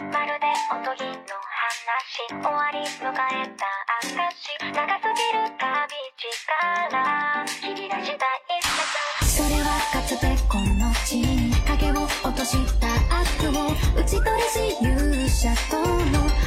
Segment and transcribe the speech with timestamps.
[0.00, 3.66] まるでおとぎの話終わり迎えた
[4.06, 4.14] 証
[4.60, 12.86] 長すぎる旅力切り出したい世界それはかつてこの地に影を落とした
[13.20, 15.84] 悪を打ち取りし勇者との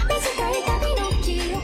[0.08, 0.18] 短
[0.50, 1.60] い旅の記憶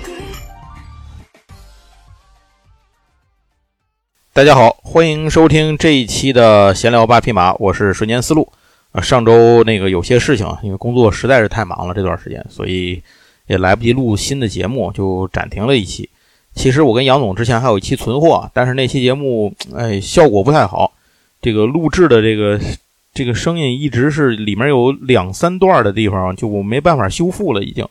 [4.34, 8.52] 大家好，欢迎收听这一期的闲聊八匹马，我是瞬间思路。
[8.93, 13.03] 啊，上周那个有些事情，因为工作实在是太忙了这段时间，所以
[13.47, 16.09] 也来不及录新的节目，就暂停了一期。
[16.55, 20.93] 其实我跟杨总之前还有一期存货，但是那期节目哎效果不太好，
[21.41, 22.61] 这个录制的这个
[23.15, 27.87] 这个声音一直是里面有两三段的地方就我没办法修复了，已经。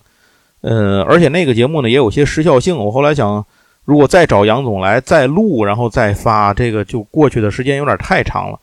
[0.62, 3.44] 呃，而且那个节目呢也有些时效性，我后来想，
[3.86, 8.60] 如果再找杨总来再录，然后再发，这个就过去的时间有点太长了。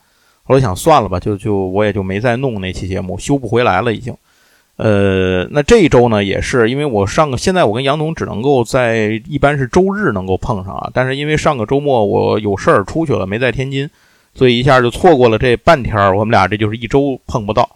[0.49, 4.11] 后来想算了吧，就就我也就没再弄那期节目，修不回来了已经。
[4.77, 13.87] 呃，那这一周呢，也是因为我上个现在我跟杨总只能够在一般是周日能够碰上啊，但是因为上个周末我有事儿出去了，没在天津，
[14.33, 17.69] 所以一下就错过了这半天儿，我们俩这就是一周碰不到。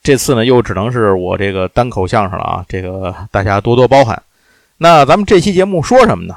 [0.00, 4.22] 这次呢，又只能是我这个单口相声了啊，这个大家多多包涵。
[4.78, 6.36] 那咱们这期节目说什么呢？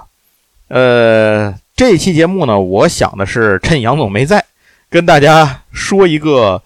[0.70, 4.44] 呃，这期节目呢，我想的是趁杨总没在。
[4.90, 6.64] 跟大家说一个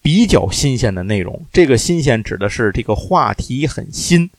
[0.00, 4.30] 比较新鲜的内容，这个新鲜指的是这个话题很新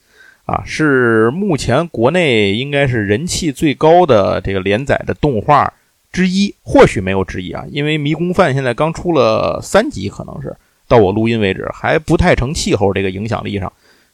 [0.46, 5.72] 啊，是目前国内应该是人气最高的这个连载的动画
[6.12, 10.56] 之一，或许没有之一啊，因为《迷宫饭》现在刚出了三集，可能是
[10.88, 13.72] 到我录音为止还不太成气候，这个影响力上，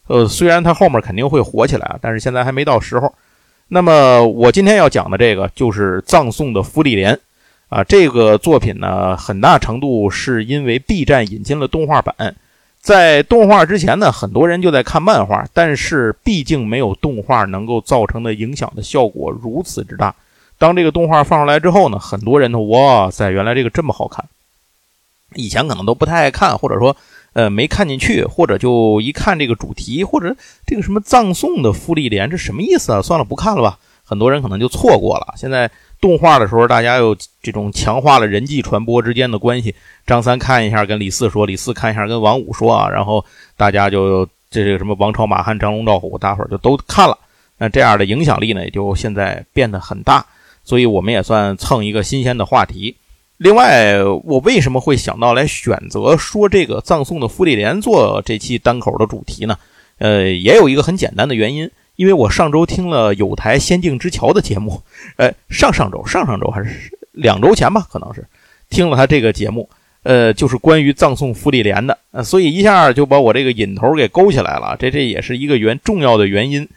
[0.08, 3.14] 呃，虽然它后面肯定会火起来啊，但是现在还没到时候。
[3.68, 7.18] 那么我今天要讲的这个就是葬送的芙莉莲。
[7.68, 12.34] 啊，这个作品呢，很大程度是因为 B 站引进了动画版。
[12.80, 20.14] 在动画之前呢，很多人就在看漫画，但是毕竟没有动画能够造成的影响的效果如此之大。
[20.56, 24.24] 当这个动画放出来之后呢，很多人都哇塞，原来这个这么好看！
[25.34, 26.96] 以前可能都不太爱看，或者说
[27.34, 30.34] 呃没看进去，或者就一看这个主题，或者
[30.66, 33.02] 这个什么葬送的芙莉莲，这什么意思啊？
[33.02, 33.78] 算了，不看了吧。
[34.08, 35.34] 很多人可能就错过了。
[35.36, 35.70] 现在。
[36.00, 39.74] 动画的时候，大家又这种强化了人际传播之间的关系。
[40.06, 43.24] 张三看一下跟李四说，李四看一下跟王五说啊，然后
[43.56, 47.18] 大家就这个什么王朝马汉张龙赵虎，大伙儿就都看了。
[47.56, 50.24] 那这样的影响力呢，也就现在变得很大。
[50.62, 52.96] 所以我们也算蹭一个新鲜的话题。
[53.38, 59.58] 另外，我为什么会想到来选择说这个葬送的芙莉莲做这期单口的主题呢？
[59.98, 61.68] 呃，也有一个很简单的原因。
[61.98, 64.80] 因为我上周听了有台《仙境之桥》的节目，
[65.18, 68.24] 呃，上上周、上上周还是两周前吧，可能是
[68.70, 69.68] 听了他这个节目，
[70.04, 74.76] 呃，就是关于葬送芙莉莲的，呃，所以一下就把我这个瘾头给勾起来了。
[74.78, 76.68] 这这也是一个原重要的原因。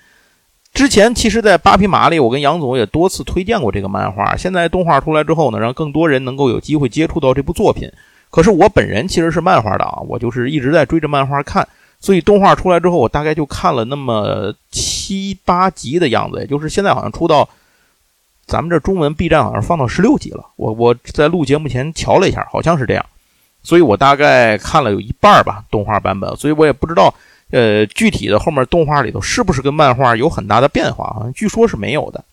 [0.74, 4.36] 之前其实，在八匹马里，我跟杨总也多次推荐过这个漫画。
[4.36, 7.88] 现在动画出来之后呢，让更多人能够有机会接触到这部作品。
[8.32, 11.68] 可是我本人其实是漫画党，我就是一直在追着漫画看。
[12.02, 17.48] 所以动画出来之后，我大概就看了那么七八集的样子，也就是现在好像出到
[18.48, 20.44] 咱们这中文 B 站好像放到十六集了。
[20.56, 23.06] 我我在录节目前瞧了一下，好像是这样。
[23.64, 26.36] 所以我大概看了有一半吧，动画版本。
[26.36, 27.14] 所以我也不知道，
[27.52, 31.30] 呃，具体的后面动画里头是不是跟漫画有很大的变化啊？
[31.36, 32.24] 据说是没有的。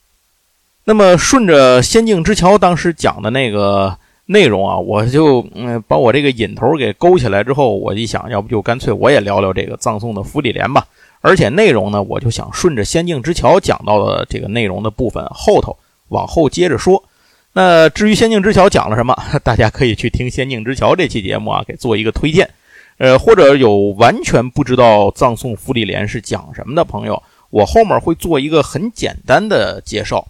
[0.84, 3.98] 那么顺着《仙境之桥》当时讲的那个。
[4.30, 10.86] 内容啊，我就嗯把我这个引头给勾起来之后，我一想，要不就干脆我也聊聊这个葬送的芙莉莲吧。
[11.22, 15.74] 而且内容呢，我就想顺着仙境之桥讲到的这个内容的部分后头
[16.08, 17.02] 往后接着说。
[17.54, 22.50] 那至于仙境之桥讲了什么， 大家可以去听仙境之桥这期节目啊，给做一个推荐。
[22.98, 30.26] 呃，或者有完全不知道葬送芙莉莲是讲什么的朋友，我后面会做一个很简单的介绍。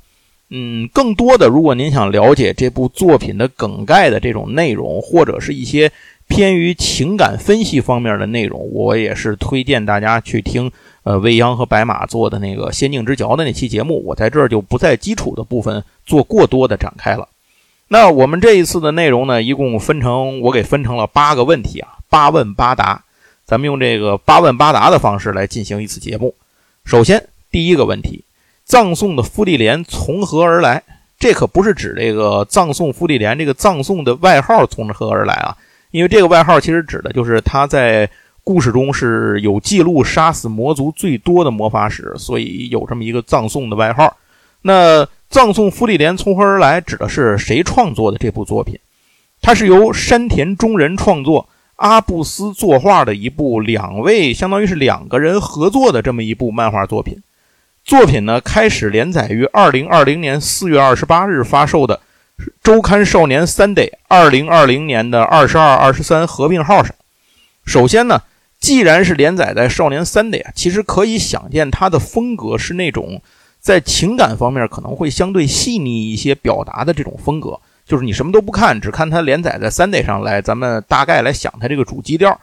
[0.50, 5.92] 嗯，更多的，如果您想了解这部作品的梗概的这种内容，或者是一些
[6.26, 10.72] 偏于情感分析方面的内容，我也是推荐大家去听，
[11.02, 14.02] 呃，未央和白马做的那个《仙境之桥》的那期节目。
[14.06, 17.28] 我在这儿就不在基础的部分做过多的展开了。
[17.88, 23.04] 那我们这一次的内容呢，一共分成我给分成了八个问题啊，八问八答，
[23.44, 26.34] 咱们用这个八问八答的方式来进行一次节目。
[26.86, 28.24] 首先，第一个问题。
[28.68, 30.82] 葬送的芙莉莲从何而来？
[31.18, 35.56] 这可不是指这个葬送芙莉莲这个葬送的外号从何而来啊？
[35.90, 38.08] 因为这个外号其实指的就是他在
[38.44, 44.14] 故事中是有记录杀死魔族最多的魔法使，所以有这么一个葬送的外号。
[44.60, 46.78] 那葬送芙莉莲从何而来？
[46.78, 48.78] 指的是谁创作的这部作品？
[49.40, 57.18] 它是由山田中人创作，阿布斯作画的一部两位相当于是两个人合作的这么一部漫画作品。
[57.88, 61.98] 作品呢开始连载于二零二零年四月二十八日发售的
[62.62, 66.94] 周刊少年 Sunday 二零二零年的二十二、二十三合并号上。
[67.64, 68.20] 首先呢，
[68.60, 73.22] 既然是连载在少年 Sunday 啊，其实可以想见它的风格是那种
[73.58, 77.58] 在情感方面可能会相对细腻一些表达的这种风格。
[77.86, 82.38] 就是你什么都不看，只看它连载在 Sunday 上来，咱们大概来想它这个主基调。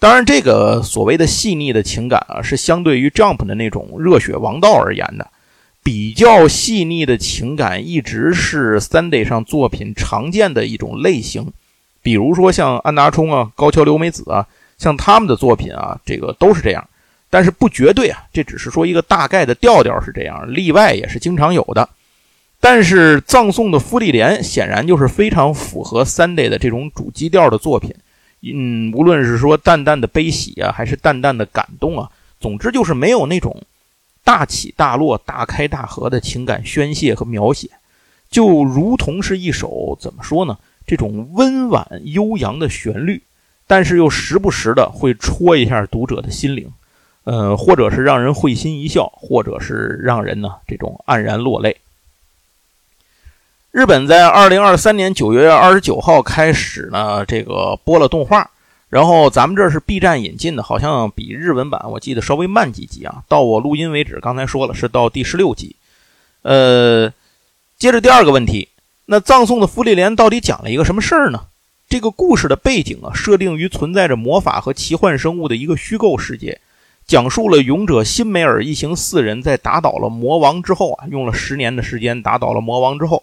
[0.00, 5.30] 当然，这个所谓的细腻的情感啊，是相对于 Jump 的那种热血王道而言的。
[5.82, 11.52] 比较细腻的情感一直是 Sunday 上作品常见的一种类型，
[12.02, 14.46] 比如说像安达充啊、高桥留美子啊，
[14.78, 16.86] 像他们的作品啊，这个都是这样。
[17.28, 21.86] 但是不绝对啊，这只是说一个大概的调调是这样，例外也是经常有的。
[22.58, 27.94] 但是葬送的芙莉莲显然就是非常符合 Sunday 的这种主基调的作品，
[28.42, 32.10] 嗯，无论是说淡淡的悲喜啊，还是淡淡的感动啊，
[32.40, 33.62] 总之就是没有那种
[34.24, 37.68] 大起大落、大开大合的情感宣泄和描写，
[38.30, 40.58] 就如同是一首怎么说呢？
[40.86, 43.22] 这种温婉悠扬的旋律，
[43.66, 46.72] 但是又时不时的会戳一下读者的心灵，
[47.24, 51.76] 呃，或者是让人会心一笑，或者是让人呢这种黯然落泪。
[53.72, 58.50] 日本在二零二三年九月二十九号开始呢，这个播了动画，
[58.88, 63.22] 然后咱们这是 B 站引进的，好像比日文版我记得稍微慢几集啊。
[63.28, 65.76] 到我录音为止，刚才说了是到第十六集。
[66.42, 67.12] 呃，
[67.78, 68.70] 接着第二个问题，
[69.06, 71.42] 那葬送的芙莉莲到底讲了一个什么事儿呢？
[71.88, 76.60] 这个故事的背景啊，设定于存在着魔法和奇幻生物的一个虚构世界，
[77.06, 83.22] 讲述了勇者辛梅尔一行四人在打倒了魔王之后啊，用了十年的时间打倒了魔王之后。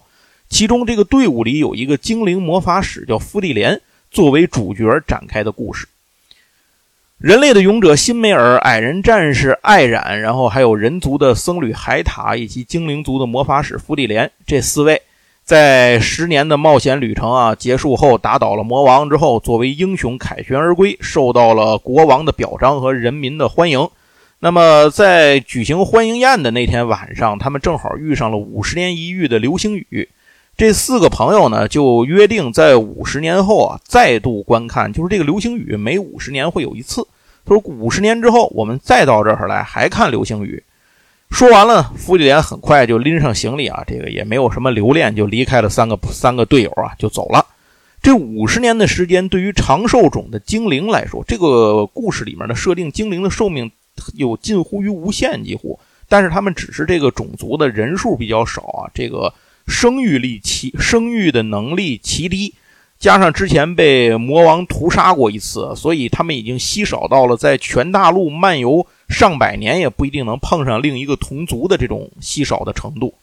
[0.49, 5.88] 其中这个队伍里有一个精灵魔法使叫芙莉莲，作为主角展开的故事。
[7.17, 15.01] 人类的勇者辛梅尔、矮人战士艾冉，然后还有人族的僧侣海塔以及精灵族的魔法使芙莉莲，这四位
[15.44, 23.89] 在十年的冒险旅程啊结束后，打倒了魔王之后，作为英雄凯旋而归，受到了国王的表彰和人民的欢迎。
[24.39, 30.07] 那么在举行欢迎宴的那天晚上，他们正好遇上了五十年一遇的流星雨。
[30.57, 34.92] 这四个朋友呢，就约定在五十年后啊，再度观看。
[34.92, 37.07] 就是这个流星雨，每五十年会有一次。
[37.45, 40.63] 他说，五十年之后，我们再到这儿来，还看流星雨。
[41.30, 47.45] 说完了，芙莉莲很快就拎上行李啊，这个也没有什么留恋，就离开了三个三个队友啊，就走了。
[48.01, 53.71] 这五十年的时间，对于长寿种的精灵来说，这个故事里面的设定，精灵的寿命
[54.15, 55.80] 有近乎于无限，几乎。
[56.09, 59.31] 但是他们只是这个种族的人数比较少啊，这个。
[59.68, 62.56] 生育力奇，生育的能力奇低，
[62.98, 73.14] 加上之前被魔王屠杀过一次，所以他们已经稀少到了在全大陆漫游上百年也不一定能碰上另一个同族的这种稀少的程度。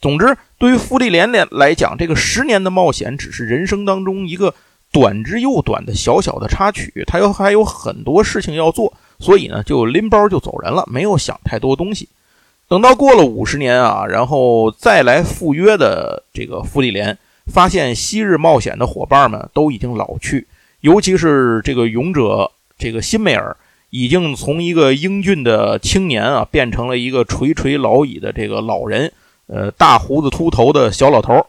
[0.00, 4.54] 总之，对于芙莉莲莲来讲，这个十年的冒险只是人生当中一个
[4.90, 12.08] 短之又短的小小的插曲，他又还有很多事情要做，所以呢，就拎包就走人了，没有想太多东西。
[12.66, 17.16] 等到过了五十年啊，然后再来赴约的这个芙莉莲，
[17.46, 20.46] 发现昔日冒险的伙伴们都已经老去，
[20.80, 23.54] 尤其是这个勇者这个辛梅尔，
[23.90, 29.12] 已经从一个英俊的青年啊，变成了一个垂垂老矣的这个老人，
[29.46, 31.46] 呃，大胡子秃头的小老头。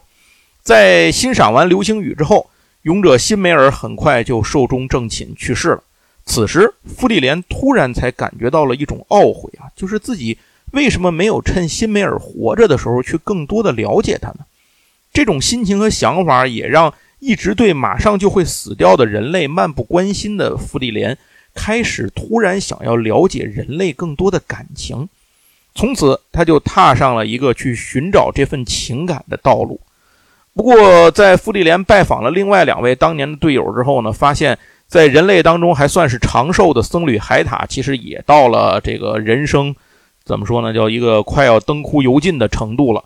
[0.62, 2.50] 在欣赏完流星雨之后，
[2.82, 5.82] 勇者辛梅尔很快就寿终正寝去世了。
[6.26, 10.36] 此时，芙莉莲突然才感觉到了一种懊悔啊，就是自己。
[10.72, 14.40] 为什么没有趁辛梅尔活着的时候去更多的了解他呢？
[15.12, 21.16] 这种心情和想法也让一直对马上就会死掉的人类漫不关心的芙莉莲
[21.54, 25.08] 开始突然想要了解人类更多的感情。
[25.74, 29.80] 从此，他就踏上了一个去寻找这份情感的道路。
[30.52, 39.74] 不过，在芙莉莲拜访了另外两位当年的队友之后呢，发现，在人类当中还算是长寿的僧侣海塔，其实也到了这个人生。
[40.26, 40.74] 怎么说呢？
[40.74, 43.04] 叫一个快要灯枯油尽的程度了。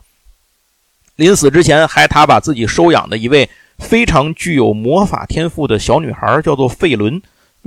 [1.16, 3.48] 临死之前，还他把自己收养的一位
[3.78, 7.20] 非常具有魔法天赋的小女孩，叫做费伦，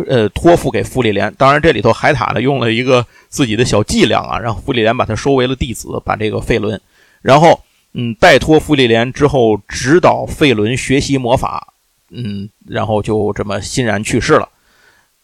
[0.08, 1.32] 呃，托付给芙莉莲。
[1.38, 6.82] 当然，这里头海塔呢用了一个自己的小伎俩啊，让芙莉莲把他收为了弟子，把这个费伦，
[7.22, 7.62] 然后
[7.94, 11.76] 嗯，拜托芙莉莲之后指导费伦学习魔法，
[12.10, 14.50] 嗯，然后就这么欣然去世了。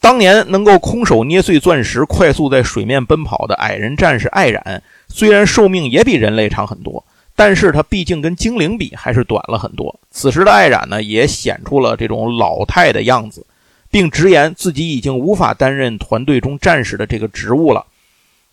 [0.01, 7.03] 当年能够空手捏碎钻石、快速在水面奔跑的矮人战士艾冉，虽然寿命也比人类长很多，
[7.35, 9.99] 但是他毕竟跟精灵比还是短了很多。
[10.11, 13.45] 此时的艾冉呢，也显出了这种老态的样子。
[13.91, 17.87] 并直言自己已经无法担任团队中战士的这个职务了。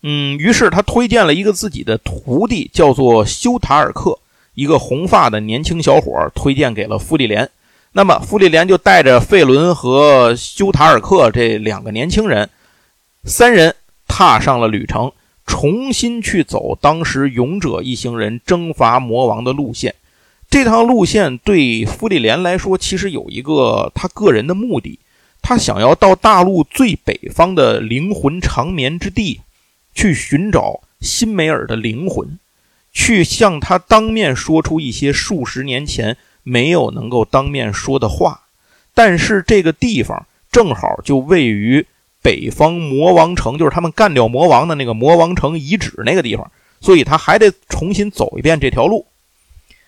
[0.01, 4.17] 嗯，于是他推荐了一个自己的徒弟，叫做修塔尔克，
[4.55, 7.47] 一个红发的年轻小伙，推荐给了傅利莲。
[7.97, 12.47] 那么傅利莲就带着费伦和修塔尔克这两个年轻人，
[13.23, 13.73] 三人
[14.07, 15.11] 踏上了旅程，
[15.47, 19.95] 重新去走当时勇者一行人征伐魔王的路线。
[20.47, 24.99] 这趟路线对傅利莲来说，其实有一个他个人的目的，
[25.41, 29.41] 他想要到大陆最北方的灵魂长眠之地。
[29.95, 32.37] 去寻找辛梅尔的灵魂，
[32.93, 36.15] 去向他当面说出一些数十年前
[36.49, 38.41] 没有能够当面说的话。
[38.93, 41.85] 但是这个地方正好就位于
[42.21, 46.49] 北方魔王城，就是他们干掉魔王的那个魔王城遗址那个地方，
[46.79, 49.05] 所以他还得重新走一遍这条路。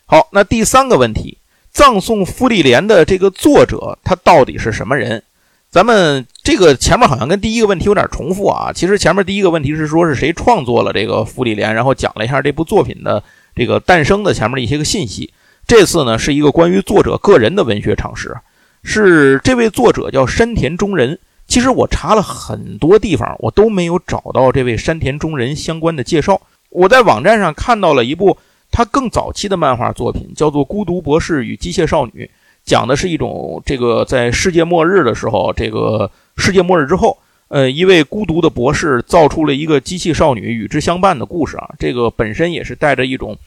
[0.06, 1.38] 好，那第三个问题，
[1.72, 5.24] 葬送傅利莲的这个作者他到底是什么人？
[5.72, 8.72] 咱们这个前面好像跟第一个问题有点重复啊。
[8.74, 13.24] 其实前面第一个问题是说是谁创作了这个《傅利莲》，然后讲了一下这部作品的
[13.56, 15.32] 这个诞生的前面的一些个信息。
[15.70, 18.36] 这次呢是一个关于作者个人的文学常识，
[18.82, 21.20] 是这位作者叫山田中人。
[21.46, 26.42] 其实我查了很多地方，我都没有找到这位山田中人相关的介绍。
[26.72, 28.36] 我在网站上看到了一部
[28.72, 32.26] 他更早期的漫画作品，叫做《孤独博士与机械少女》。
[32.66, 37.16] 讲的是一种这个在世界末日的时候，这个世界末日之后，
[37.50, 41.70] 呃，一位孤独的博士造出了一个机器少女与之相伴的故事啊。
[41.78, 43.38] 这个本身也是带着一种，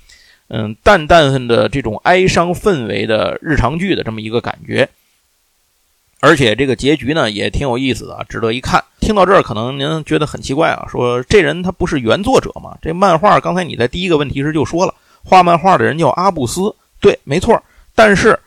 [0.53, 4.89] 嗯，淡淡的这种哀伤氛围的日常剧的这么一个感觉。
[6.21, 8.85] 而且这个结局呢也挺有意思的，值得一看。
[9.01, 12.77] 听到这儿，可能您觉得很奇怪啊，说这人他不是原作者吗？
[12.83, 14.95] 这漫画刚才你在第一个问题时就说了，
[15.25, 17.61] 画漫画的人叫阿布斯，对，没错，
[17.95, 18.39] 但是。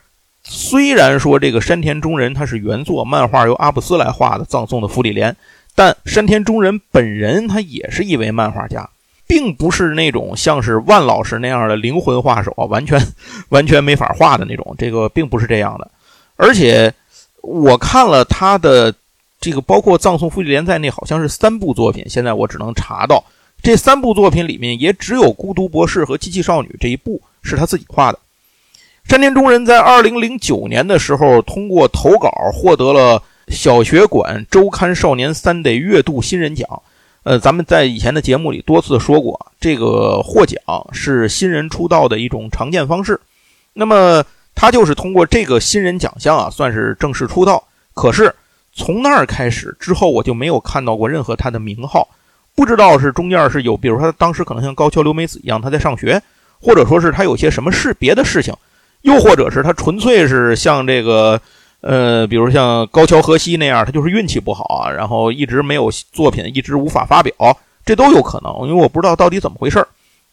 [0.48, 5.36] 虽然说这个山田中人他是原作漫画由阿布斯来画的葬送的芙莉莲，
[5.74, 8.88] 但山田中人本人他也是一位漫画家，
[9.36, 12.98] 并不是那种像是万老师那样的灵魂画手啊，完全
[13.50, 14.74] 完全没法画的那种。
[14.78, 15.92] 这个并不是这样的。
[16.38, 16.94] 而且
[17.42, 18.96] 我看了他的
[19.42, 22.06] 这个，包括葬送芙莉莲在内，好像是三部作品。
[22.08, 23.22] 现在我只能查到
[23.62, 28.20] 这三部作品里面，也只有孤独博士和机器少女这一部是他自己画的。
[29.04, 36.82] 山田中人在二零零九年的时候，通过投稿获得了小学馆周刊少年三得月度新人奖。
[37.26, 40.60] 呃，咱们在以前的节目里多次说过，这个获奖
[40.92, 43.20] 是新人出道的一种常见方式。
[43.74, 47.64] 那么他就是通过这个新人奖项啊，算是正式出道。
[47.96, 48.32] 可是
[48.74, 52.08] 从那儿开始之后，我就没有看到过任何他的名号，
[52.54, 56.22] 不知道是中间是有，比如说他当时可能像高桥留美子一样他在上学，
[56.62, 58.54] 或者说是他有些什么事别的事情。
[59.02, 61.42] 又或者是他纯粹是像这个，
[61.86, 67.32] 呃，比如像高桥和希那样，他就是运气不好啊，然后一直没有作品，一直无法发表，
[67.86, 68.68] 这都有可能。
[68.68, 69.86] 因为我不知道到底怎么回事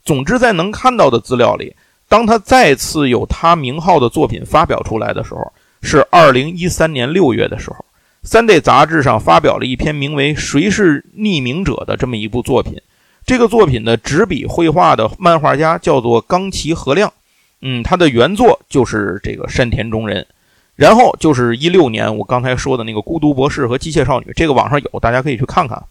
[0.02, 1.76] 总之，在能看到的资料里，
[2.08, 7.76] 当他再次有他名号的作品发表出来的时候，是二零一三年六月的时候，
[8.22, 12.80] 《三 D》杂志上发表了一篇名为《谁是匿名者》的这么一部作品。
[13.26, 17.12] 这个作品的执笔绘画的漫画家叫做冈崎和亮。
[17.60, 20.26] 嗯，他的原作就是这个山田中人，
[20.74, 25.82] 然后就是一六年我刚才说的那个孤独博士和机械少女，这个网上有，大家可以去看看。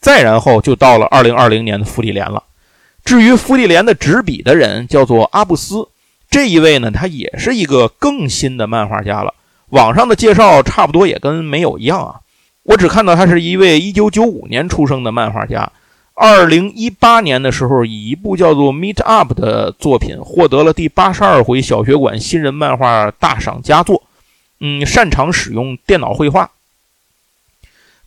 [0.00, 2.42] 再然后就到了二零二零年的芙莉莲了。
[3.04, 5.88] 至于芙莉莲的执笔的人叫做阿布斯，
[6.30, 9.34] 这一位呢，他也是一个更新的漫画家了。
[9.70, 12.20] 网上的介绍差不多也跟没有一样啊，
[12.62, 15.70] 我只看到他是一位一九九五年出生的漫画家。
[16.14, 24.02] 二零一八年的时候，以一部叫做《Meet Up》的作品获得了第八十二回小学馆新人漫画大赏佳作。
[24.60, 26.52] 嗯，擅长使用电脑绘画。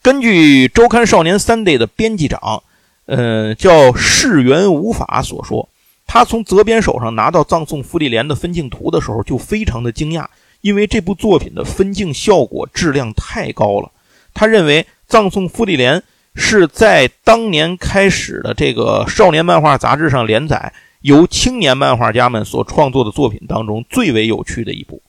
[0.02, 2.64] 根据周刊少年 Sunday 的编辑长，
[3.06, 5.68] 呃，叫世元无法所说，
[6.08, 10.28] 他从责编手上拿到葬送芙莉莲的分镜图的时候，就非常的惊讶，
[10.62, 13.92] 因为这部作品的分镜效果质量太高了。
[14.34, 16.04] 他认为葬送芙莉莲。
[16.36, 25.00] 是在当年开始的这个少年漫画杂志上连载，由青年漫画家们所创作的作品当中最为有趣的一部。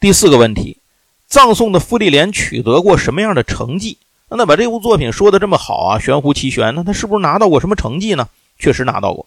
[0.00, 0.78] 第四个问题，
[1.26, 3.98] 葬送的芙莉莲取得过什么样的成绩？
[4.30, 8.26] 那把这部作品说的这么好啊，玄乎其玄，那他是不是拿到过什么成绩呢？
[8.58, 9.26] 确实拿到过。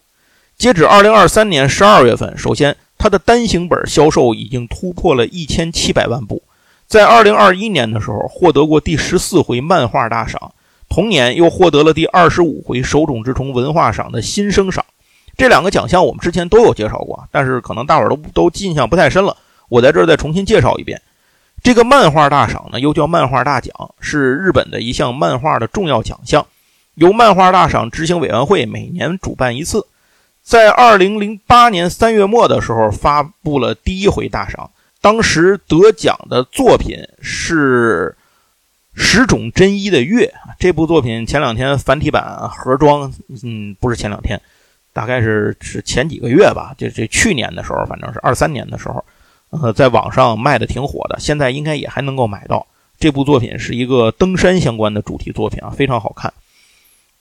[0.58, 6.42] 截止二零二三年十二月份，首先他的单行本销售已经突破了一千七百万部，
[6.88, 10.53] 在二零二一年的时候获得过第十四回漫画大赏。
[10.89, 14.84] 同年又获得了第二十五回手冢治虫文化赏的新生赏，
[15.38, 19.38] 这两个奖项我们之前都有介绍过，但是可能大伙儿都都印象不太深了。
[19.74, 21.01] 我在这儿再重新介绍一遍。
[21.63, 26.46] 这个漫画大赏呢，又叫漫画大奖，是日本的一项漫画的重要奖项，
[26.94, 29.84] 由漫画大赏执行委员会每年主办一次。
[30.44, 34.70] 在二零零八年三月末的时候，发布了第一回大赏。
[35.01, 38.15] 当时得奖的作品是
[38.94, 43.12] 十种真一的月这部作品前两天繁体版盒装，
[43.42, 44.39] 嗯，不是前两天，
[44.94, 49.03] 大概是是前几个月吧，就这去年的时候，反正是二三年的时候，
[49.62, 52.65] 呃，在网上卖的挺火的，现在应该也还能够买到。
[53.00, 56.33] 这部作品是一个登山相关的主题作品啊，非常好看。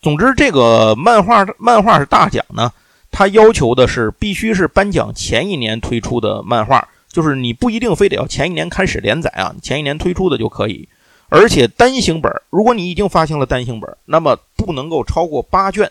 [0.01, 2.73] 总之，这个漫画漫画是大奖呢，
[3.11, 6.89] 它要求的是必须是颁奖前一年推出的漫画。
[7.09, 10.89] 就是你不一定非得要前一年开始连载啊，前一年推出的就可以。
[11.29, 15.91] 而且单行本，如果你已经发行了单行本，那么不能够超过八卷。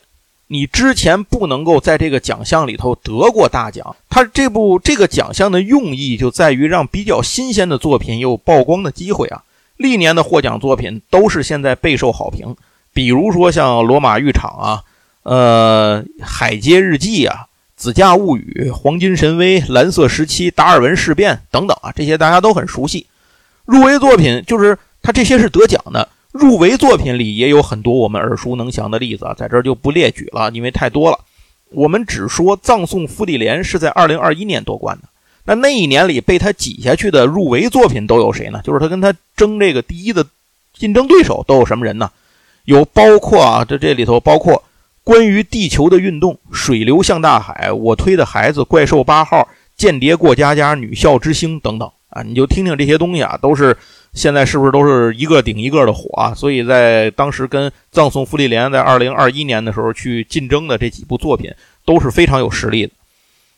[0.52, 3.96] 你之前不能够在这个奖项里头得过大奖。
[4.10, 9.44] 它这部这个奖项的用意就在于让比较新鲜的作品有曝光的机会啊。
[9.78, 12.58] 历年的获奖作品都是现在备受好评，
[12.92, 14.84] 比如说像《罗马浴场》啊，
[15.24, 17.46] 呃，《海街日记》啊。
[17.84, 23.08] 《子价物语》《黄金神威》《蓝色时期》《达尔文事变》等等啊，这些大家都很熟悉。
[23.66, 26.10] 入围作品就是它这些是得奖的。
[26.32, 31.20] 入围作品里也有很多我们耳熟能详的例子啊，在这儿就不列举了，因为太多了。
[31.70, 35.10] 我们只说《葬送芙莉莲》是在2021年夺冠的。
[35.46, 38.62] 那那一年里被他挤下去的入围作品都有谁呢？
[38.64, 40.26] 就是他跟他争这个第一的
[40.74, 42.12] 竞争对手都有什么人呢？
[42.66, 44.64] 有包括啊，这这里头包括。
[45.04, 53.76] 关于地球的运动，水流向大海，我推的孩子，怪兽八号，间谍过家家，女校之星等等啊，你就听听这些东西啊，都是
[54.14, 56.34] 现在是不是都是一个顶一个的火啊？
[56.34, 61.50] 所以在当时跟《葬送芙莉莲》在二零二一年的时候去竞争的这几部作品
[61.86, 62.92] 都是非常有实力的。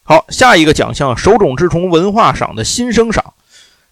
[0.03, 3.33] 好，下一个奖项手冢治虫文化赏的新生赏，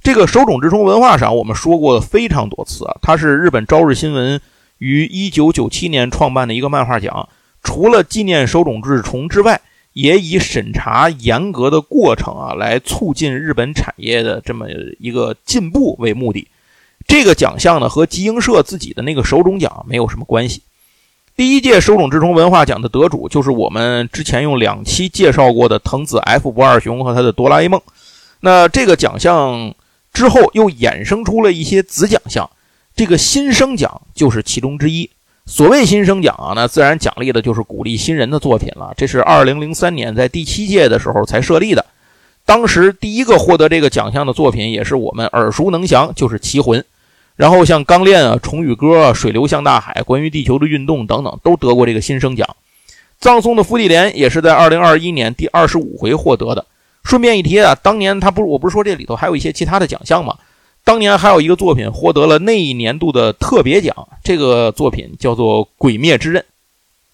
[0.03, 4.39] 这个手冢治虫文化赏我们说过非常多次啊，它是日本朝日新闻
[4.77, 7.27] 于一九九七年创办的一个漫画奖。
[7.63, 9.61] 除了纪念手冢治虫之外，
[9.93, 14.67] 也以审查严格的过程啊，来促进日本产业的这么
[14.99, 16.47] 一个进步为目的。
[17.11, 20.61] 这个奖项呢，和集英社自己的那个手冢奖没有什么关系。
[21.35, 27.81] 第一届手冢治虫文化奖的得主就是我们之前用两期介绍过的藤子 F 不二雄和他的哆啦 A 梦。
[28.39, 29.75] 那这个奖项
[30.13, 32.49] 之后又衍生出了一些子奖项，
[32.95, 35.09] 这个新生奖就是其中之一。
[35.45, 38.93] 所谓新生奖啊，那自然奖励的就是鼓励新人的作品了。
[38.95, 41.85] 这是二零零三年在第七届的时候才设立的，
[42.45, 46.79] 当时第一个获得这个奖项的作品也是我们耳熟能详，就是《棋魂》。
[47.41, 52.47] 然后像《钢炼》啊、《虫语歌》啊、《水流向大海》、关于地球的运动等等，都得过这个新生奖。
[53.19, 56.63] 葬送的芙莉莲也是在二零二一年第二十五回获得的。
[57.03, 60.35] 顺便一提啊，当年他不是我不是说这里头还有一些其他的奖项吗？
[60.83, 66.43] 当年还有一个作品获得了那一年度的特别奖，这个作品叫做《鬼灭之刃》。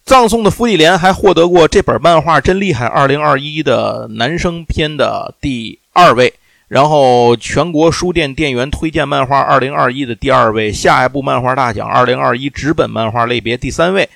[0.04, 6.34] 葬送的芙莉莲还获得过这本漫画真厉害2021的男生篇的第二位，
[6.68, 14.10] 然后全国书店店员推荐漫画2021的第二位，下一部漫画大奖2021纸本漫画类别第三位，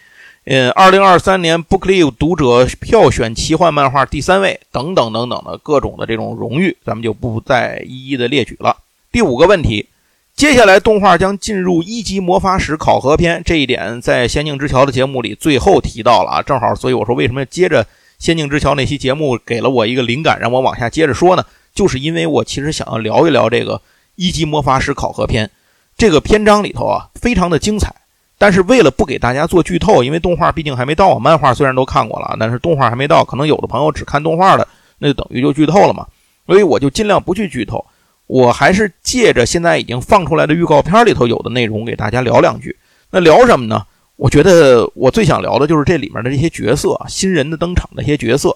[0.43, 8.75] 嗯，2023年 Booklive 读者票选奇幻漫画第三位，等等等等的各种的这种荣誉，咱们就不再一一的列举了。
[9.13, 9.87] 第五个问题，
[10.35, 17.81] 接下来动画将进入一级魔法史考核篇，这一点在《仙境之桥》的节目里最后提到了啊，正好，所以我说为什么接着
[18.19, 21.45] 《仙境之桥》那期节目给了我一个灵感，让我往下接着说呢？
[21.73, 23.81] 就是因为我其实想要聊一聊这个
[24.15, 25.49] 一级魔法师考核篇，
[25.97, 27.93] 这个篇章里头啊，非常的精彩，
[28.37, 34.67] 但是为了不给大家做剧透，因为动画毕竟还没到，漫画虽然都看过了，但是动画还没到，可能有的朋友只看动画的，
[34.99, 36.05] 那就等于就剧透了嘛，
[36.45, 37.85] 所以我就尽量不去剧透。
[38.27, 42.73] 我还是借着现在已经放出来的预告片里头有的内容给大家聊两句。
[43.09, 43.85] 那聊什么呢？
[44.15, 48.55] 我觉得我最想聊的就是这里面的这些角色，新人的登场的一些角色。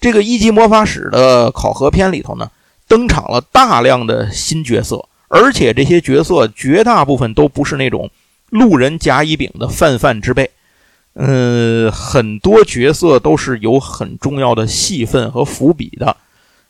[0.00, 2.50] 这个一级魔法史的考核片里头呢，
[2.86, 8.10] 登场了大量的新角色，而且这些角色绝大部分都不是那种
[8.50, 10.50] 路人甲乙丙的泛泛之辈。
[11.14, 16.16] 嗯，很多角色都是有很重要的戏份和伏笔的。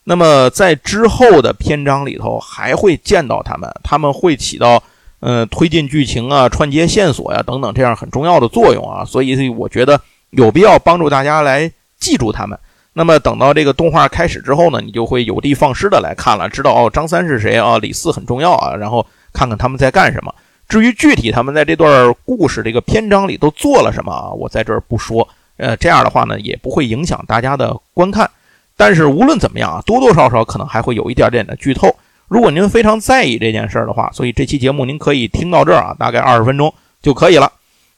[0.04, 4.82] 那么在之后的篇章里头还会见到他们，他们会起到
[5.20, 12.58] 呃推进剧情啊、串接线索呀等等这样很重要的作用啊，所以我觉得有必要帮助大家来记住他们。
[12.98, 20.34] 那么等到这个动画开始之后呢，你就会有的放矢的来看了，知道哦张三是谁啊，李四很重要啊，然后看看他们在干什么。
[20.68, 25.26] 至于具体他们在这段故事这个篇章里都做了什么啊，我在这儿不说。
[25.58, 28.28] 呃，这样的话呢，也不会影响大家的观看。
[28.76, 31.94] 但是无论怎么样啊，多多少少可能还会有一点点的剧透。
[32.26, 37.50] 如果您非常在意这件事儿的话，所以这期节目您可以听到这儿啊，大概二十分钟就可以了。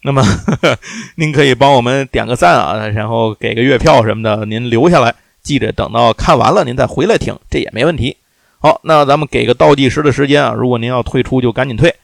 [0.03, 0.25] 那么
[1.17, 8.17] 您可以帮我们点个赞啊，然后给个月票什么的，您留下来，记着等到看完了您再回来听，这也没问题。
[8.59, 11.95] 好，那咱们给个倒计时的时间啊，如果您要退出就赶紧退。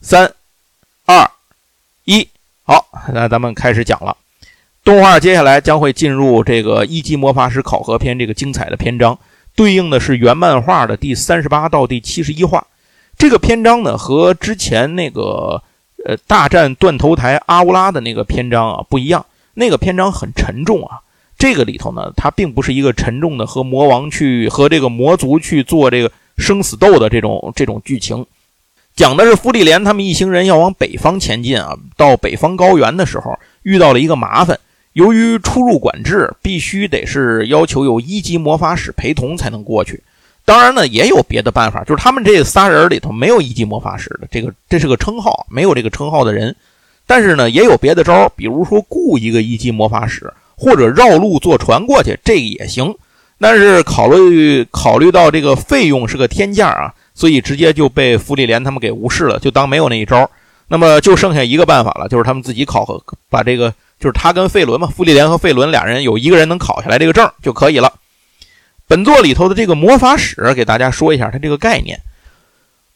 [0.00, 0.32] 三、
[1.06, 1.30] 二、
[2.04, 2.28] 一，
[2.62, 4.16] 好，那咱们开始讲了。
[4.84, 9.18] 动画接下来将会进入这个一级魔法师考核篇这个精彩的篇章。
[9.54, 12.66] 对应的是原漫画的第三十八到第七十一话，
[13.18, 15.62] 这个篇章呢和之前那个
[16.08, 21.00] 呃大战断头台阿乌拉的那个篇章啊不一样，那个篇章很沉重啊，
[21.36, 28.24] 这个里头呢它并不是一个沉重的和魔王去和这个魔族去做这个生死斗的这种这种剧情，
[28.96, 34.58] 讲的是芙莉莲他们一行人要往北方前进啊，到北方高原的时候遇到了一个麻烦。
[34.94, 40.02] 由于出入管制，必须得是要求有一级魔法使陪同才能过去。
[40.48, 46.56] 当然呢，也有别的办法，就是他们这仨人里头没有一级魔法使的，这个这是个称号，没有这个称号的人。
[47.06, 52.94] 但是呢，也有别的招，比如说雇一个一级魔法使，或者绕路坐船过去，这也行。
[53.38, 60.30] 但是考虑考虑到这个费用是个天价啊，所以直接就被芙莉莲他们给无视了，就当没有那一招。
[60.68, 63.72] 那么就剩下一个办法了，就是他们自己考核，把这个。
[64.00, 67.92] 就是他跟费伦嘛，傅利莲和费伦俩人有一个人能考下来这个证就可以了。
[68.88, 72.00] 本作里头的这个魔法使，给大家说一下它这个概念。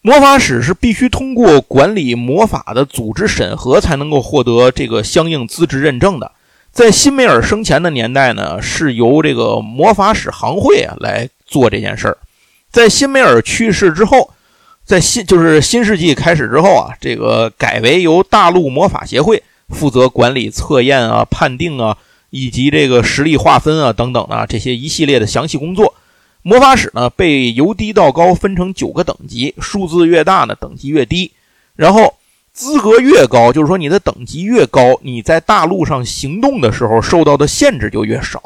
[0.01, 6.31] 魔法使是必须通过管理魔法的组织审核才能够获得这个相应资质认证的。
[6.71, 12.17] 在辛梅尔生前的年代呢，是由这个魔法使行会啊来做这件事儿。
[12.71, 14.33] 在辛梅尔去世之后，
[14.83, 19.41] 在新就是新世纪开始之后啊，这个改为由大陆魔法协会。
[19.69, 21.97] 负责管理测验啊、判定啊，
[22.35, 25.93] 以及这个实力划分啊等等啊这些一系列的详细工作。
[26.41, 31.31] 魔法使呢被由低到高分成九个等级，数字越大呢等级越低。
[31.75, 32.15] 然后
[32.51, 38.41] 资格越高，就是说你的等级越高，你在大陆上行动的时候受到的限制就越少。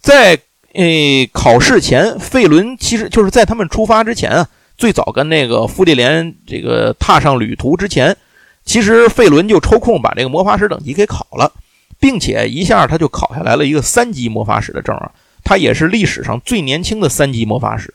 [0.00, 0.40] 在
[0.72, 8.16] 诶考试前，费伦其实就是在他们出发之前啊，最早跟那个芙莉莲这个踏上旅途之前。
[8.64, 11.52] 其实费伦就抽空把这个魔法使等级给考了，
[12.00, 15.12] 并且一下他就考下来了一个三级魔法使的证啊，
[15.44, 17.92] 他也是历史上最年轻的三级魔法使。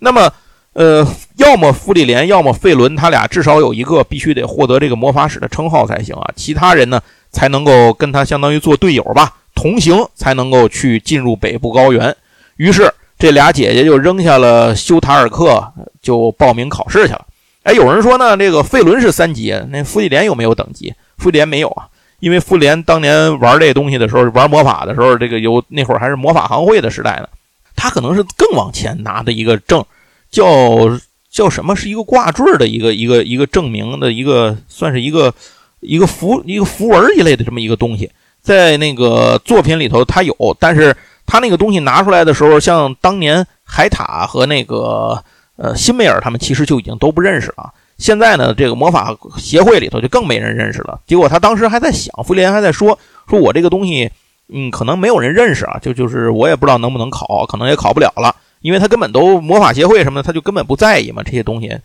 [0.00, 0.32] 那么，
[0.72, 12.16] 呃，要么芙莉莲，要么费伦，他俩至少有一个必须得获得这个魔法使的称号才行啊，其他人呢才能够跟他相当于做队友吧，同行才能够去进入北部高原。
[12.56, 17.26] 于是这俩姐姐就扔下了修塔尔克，就报名考试去了。
[17.62, 20.92] 哎，有人说呢，这个费伦是三级，那傅利莲有没有等级？
[21.16, 21.88] 傅利莲没有啊，
[22.24, 27.28] 因为复联当年玩这东西的时候，玩魔法的时候，这个有那会儿还是魔法行会的时代呢，
[27.76, 29.84] 他可能是更往前拿的一个证，
[30.30, 30.98] 叫
[31.30, 31.76] 叫什么？
[31.76, 35.34] 是一个挂坠的一个一个一个证明的一个，算是一个
[35.80, 38.10] 一个符一个符文一类的这么一个东西，
[38.40, 45.22] 在那个作品里头他有，但是他那个东西拿出来的时候，像当年海塔和那个。
[45.56, 47.72] 呃，辛梅尔他们其实就已经都不认识了。
[47.98, 51.00] 现在呢，这个魔法协会里头就更没人认识了。
[51.06, 54.10] 结果他当时还在想，弗莲还在说，说我这个东西，
[54.48, 61.78] 嗯，可能没有人认识啊，就就是我也不知道能不能考，可能也考不了了，因为他根本都魔法协会什么的，他就根本不在意嘛这些东西。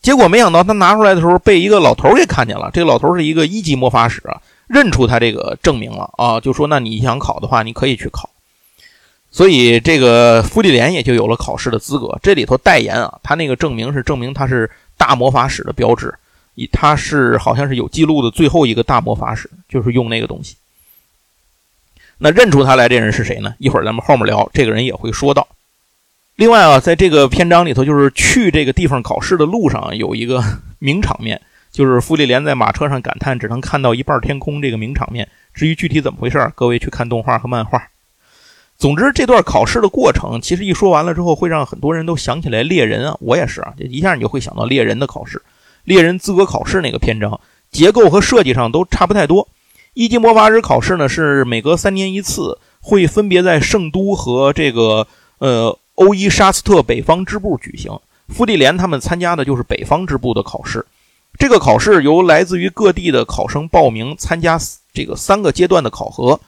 [0.00, 4.20] 结果没想到他拿出来的时候被一个老头给看见了，这个老头是一个一级魔法使，
[4.66, 8.28] 认出他这个证明了啊，就说那你想考的话，你可以去考。
[9.30, 12.18] 所以这个芙莉莲也就有了考试的资格。
[12.22, 14.70] 这里头代言啊，他那个证明是证明他是
[15.02, 16.14] 大魔法使的标志，
[16.54, 20.54] 以他是好像是有记录的最后一个大魔法使，就是用那个东西。
[22.18, 23.52] 那认出他来这人是谁呢？
[23.58, 25.48] 一会儿咱们后面聊，这个人也会说到。
[26.36, 30.40] 另外啊，在这个篇章里头，就是去这个地方考试的路上有一个
[30.78, 31.40] 名场面，
[31.72, 35.28] 就是芙莉莲在马车上感叹只能看到一半天空这个名场面。
[35.52, 37.88] 至于具体怎么回事，各位去看动画和漫画。
[38.82, 45.40] 总之，这段考试的过程，其实一说完了之后，会让很多人都想起来猎人啊，我也是啊，这一下你就会想到猎人的考试，
[45.84, 47.38] 猎人资格考试那个篇章，
[47.70, 49.46] 结构和设计上都差不太多。
[49.94, 55.06] 一级魔法师考试呢，是每隔三年一次，会分别在圣都和这个
[55.38, 57.92] 呃欧伊沙斯特北方支部举行。
[58.30, 60.84] 芙莉莲他们参加的就是北方支部的考试。
[61.38, 64.58] 这个考试由来自于各地的考生报名参加，
[64.92, 66.40] 这个三个阶段的考核。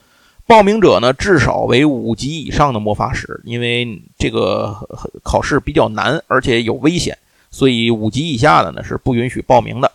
[0.47, 4.75] 报名者呢，至少为五级以上的魔法师，因为这个
[5.23, 7.17] 考试比较难，而且有危险，
[7.49, 9.91] 所以五级以下的呢是不允许报名的。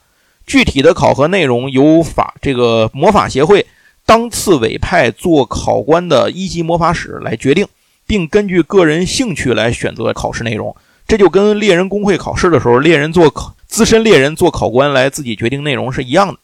[0.47, 3.65] 具体的考核内容由法这个魔法协会
[4.05, 7.69] 当次委派做考官的一级魔法使来决定，
[8.05, 10.75] 并根据个人兴趣来选择考试内容。
[11.07, 16.39] 这就跟猎人工会考试的时候，猎人做考资深猎人做考官来自己决定内容是一样的，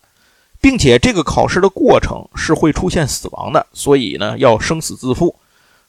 [0.67, 5.33] 并且这个考试的过程是会出现死亡的，所以呢要生死自负。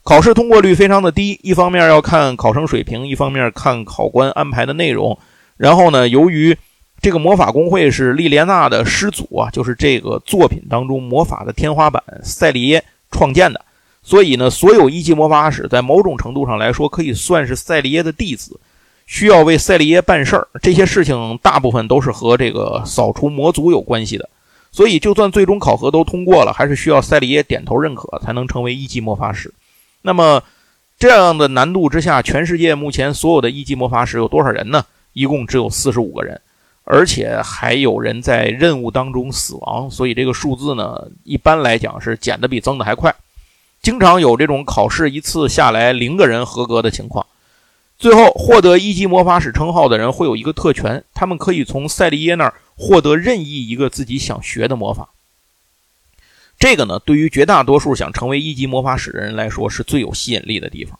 [0.04, 5.18] 考试通过率非常的低，一方面要看考生水平，一方面看考官安排的内容。
[5.58, 6.56] 然后呢，由于
[7.02, 13.60] 这个魔法工会是莉莲娜的师祖啊，就是这个作品当中魔法的天花板赛利耶创建的，
[14.04, 18.60] 所以呢，所有一级魔法使在某种程度上来说可以算是赛利耶的弟子，
[19.08, 20.48] 需要为赛利耶办事儿。
[20.62, 24.30] 这些事情大部分都是和这个扫除魔族有关系的，
[24.72, 29.54] 所以就算最终考核都通过了，还是需要赛利耶点头认可才能成为一级魔法师。
[30.02, 30.44] 那么
[31.00, 34.86] 这样的难度之下，全世界目前所有的一级魔法师有多少人呢？
[35.14, 36.40] 一共只有四十五个人。
[36.90, 43.14] 而且还有人在任务当中死亡，所以这个数字呢，一般来讲是减的比增的还快。
[43.82, 47.26] 经常有这种考试一次下来零个人合格的情况。
[47.98, 55.10] 最后获得一级魔法使称号的人会有一个特权，他们可以从赛利耶那儿获得任意一个自己想学的魔法。
[56.60, 60.98] 这个呢，对于绝大多数想成为一级魔法使的人来说是最有吸引力的地方。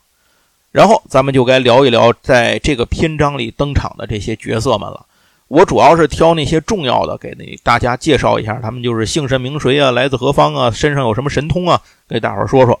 [0.70, 5.06] 然后咱们就该聊一聊在这个篇章里登场的这些角色们了。
[5.48, 12.78] 我主要是挑那些重要的给那大家介绍一下，他们就是姓甚名谁啊，来自何方啊，身上有什么神通啊，给大伙儿说说。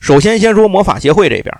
[0.00, 1.54] 首先先说魔法协会这边，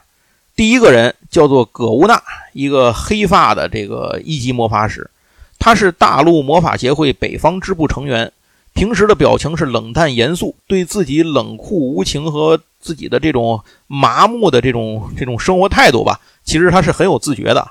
[0.58, 2.20] 第一个人叫做葛乌娜，
[2.52, 5.08] 一个黑发的这个一级魔法使，
[5.56, 8.32] 他是大陆魔法协会北方支部成员，
[8.74, 17.70] 平时的表情是冷淡严肃，对自己冷酷无情和自己的这种麻木的这种这种生活态度吧，其实他是很有自觉的，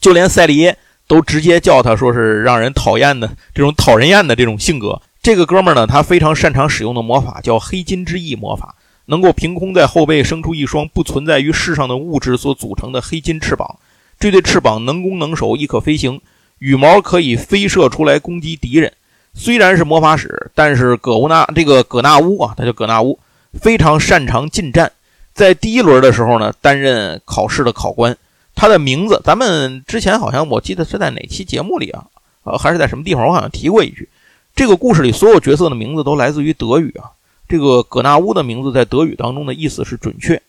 [0.00, 0.78] 就连赛利耶。
[1.08, 5.02] 都直接叫他说是让人讨厌的这种讨人厌的这种性格。
[5.20, 8.75] 这个哥们儿呢，他非常擅长使用的魔法叫黑金之翼魔法，
[9.06, 13.78] 能够凭空在后背生出一双不存在于世上的物质所组成的黑金翅膀。
[14.18, 16.20] 这对翅膀能攻能守，亦可飞行，
[16.58, 18.92] 羽毛可以飞射出来攻击敌人。
[19.34, 23.18] 虽然是魔法使，但是葛乌纳这个葛纳乌啊，他叫葛纳乌，
[23.60, 24.90] 非常擅长近战。
[25.34, 28.16] 在第一轮的时候呢，担任考试的考官。
[28.54, 32.06] 他的名字，咱们之前好像我记得是在哪期节目里啊，
[32.44, 34.08] 呃，还是在什么地方，我好像提过一句。
[34.54, 37.12] 这个故事里所有角色的名字都来自于德语啊。
[37.48, 40.42] 这个葛纳乌的名字在德语当中的意思是准确。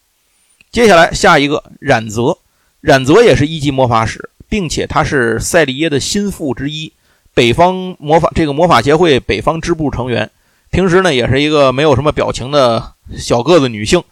[0.72, 2.38] 接下来下一个冉泽，
[2.82, 6.92] 冉泽也是一级魔法使，并且他是赛利耶的心腹之一，
[7.34, 10.30] 北方魔法这个魔法协会北方支部成员。
[10.70, 14.04] 平时呢，也是一个没有什么表情的小个子女性，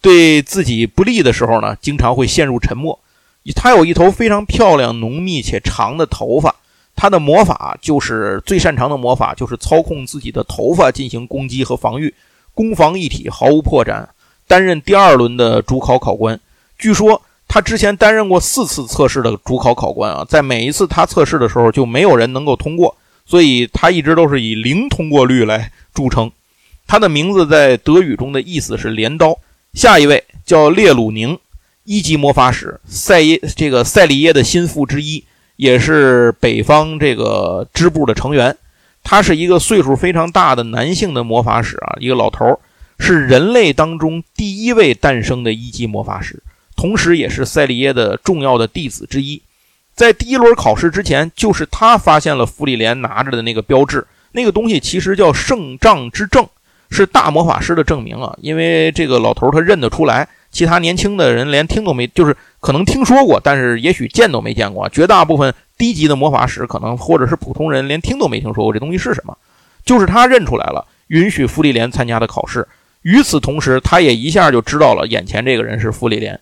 [0.00, 2.98] 对自己不利的时候呢，经常会陷入沉默。
[3.54, 6.54] 他有一头非常漂亮、浓密且长的头发。
[6.96, 12.12] 他的魔法就是最擅长的魔法，就是操控自己的头发进行攻击和防御，
[12.60, 14.06] 攻防一体，毫无破绽。
[14.46, 16.38] 担任第二轮的主考考官，
[16.78, 22.94] 据说他之前担任过四次测试的主考考官啊，在每一次他测试的时候就没有人能够通过，
[23.24, 26.30] 所以他一直都是以零通过率来著称。
[26.86, 29.38] 他的名字在德语中的意思是镰刀。
[29.72, 31.38] 下一位叫列鲁宁。
[31.84, 35.24] 一级魔法使赛耶，这个赛利耶的心腹之一，
[35.56, 38.54] 也是北方这个支部的成员。
[39.02, 42.58] 他是一个岁数非常大的男性的魔法使啊，一个老头儿，
[42.98, 46.42] 是人类当中第一位诞生的一级魔法使，
[46.76, 49.40] 同时也是赛利耶的重要的弟子之一。
[49.94, 56.46] 在第一轮考试之前，就是他发现了芙莉莲拿着的那个标志，那个东西其实叫圣杖之证，
[56.90, 58.36] 是大魔法师的证明啊。
[58.40, 60.28] 因为这个老头儿他认得出来。
[60.52, 64.88] 其他年轻的人连听都没，就是可能听说过，但是也许见都没见过。
[64.88, 69.36] 绝大部分低级的魔法师可能或者是普通人连听都没听说过这东西是什么。
[69.84, 72.68] 就是他认出来了，允许芙莉莲参加的考试。
[73.02, 76.38] 与此同时，他也一下就知道了眼前这个人是芙莉莲。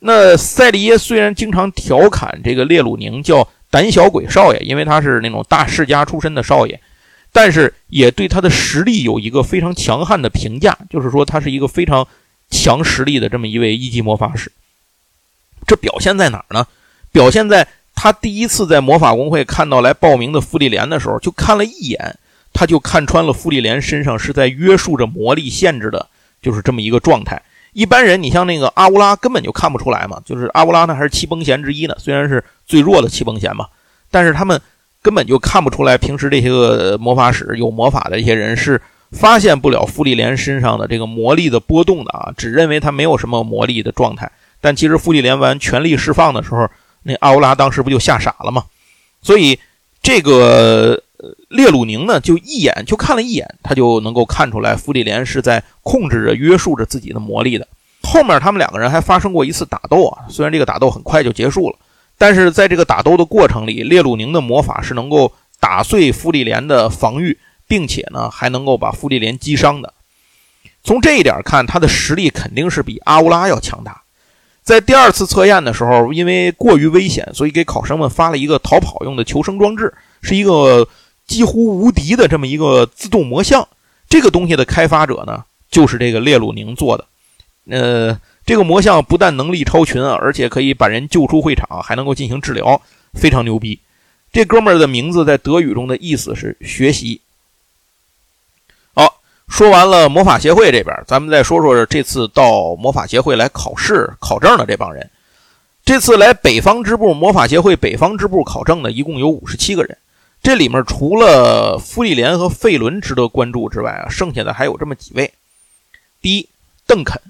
[0.00, 6.80] 那赛利耶虽然经常调侃这个列鲁宁叫胆小鬼少爷，因为他是那种大世家出身的少爷，
[7.30, 12.08] 但是也对他的实力有一个非常强悍的评价，就是说他是一个非常。
[12.54, 14.52] 强实力的这么一位一级魔法师，
[15.66, 16.66] 这表现在哪儿呢？
[17.10, 17.66] 表现在
[18.02, 22.18] 他第一次在魔法工会看到来报名的芙莉莲的时候，就看了一眼，
[22.52, 26.08] 他就看穿了芙莉莲身上是在约束着魔力限制的，
[26.42, 27.40] 就是这么一个状态。
[27.74, 33.66] 一般人，你像那个阿乌拉根本就看不出来嘛，就是阿乌拉呢还是七崩弦之一呢，虽然是最弱的七崩弦嘛，
[34.10, 34.60] 但是他们
[35.00, 38.82] 根本就看不出来，平时这些个魔法使有魔法的一些人是。
[39.12, 44.32] 发现不了芙莉莲身上的这个魔力的波动的啊，只认为他没有什么魔力的状态。
[44.58, 46.66] 但其实芙莉莲完全力释放的时候，
[47.02, 48.64] 那阿乌拉当时不就吓傻了吗？
[49.22, 49.58] 所以
[50.02, 51.02] 这个
[51.48, 57.66] 列鲁宁呢，就一眼就看了一眼，他就能够看出来芙莉莲是在控制着、约束着自己的魔力的。
[58.02, 61.76] 后面他们两个人还发生过一次打斗啊，虽然这个打斗很快就结束了，
[62.18, 67.38] 但是在这个打斗的过程里，列鲁宁的魔法是能够打碎芙莉莲的防御，
[67.68, 69.94] 并且呢还能够把芙莉莲击伤的。
[70.82, 74.01] 从这一点看，他的实力肯定是比阿乌拉要强大。
[74.62, 80.86] 在第二次测验的时候，因为过于危险，所以给考生们发了一个逃跑用的求生装置，是一个
[81.26, 83.66] 几乎无敌的这么一个自动魔像。
[84.08, 87.04] 这个东西的开发者呢，就是这个列鲁宁做的。
[87.68, 92.80] 呃，这个魔像不但能力超群啊，而且可以把人救出会场，还能够进行治疗，
[93.14, 93.78] 非常牛逼。
[94.32, 97.20] 这哥们儿的名字在德语中的意思是学习。
[99.52, 105.10] 说完了魔法协会这边，咱们再说说这次到魔法协会来考试考证的这帮人。
[105.84, 109.98] 这次来北方支部魔法协会北方支部考证的一共有五十七个人，
[110.42, 115.30] 这里面除了芙莉莲和费伦值得关注之外啊，剩下的还有这么几位。
[116.22, 116.48] 第一，
[116.86, 117.20] 邓肯，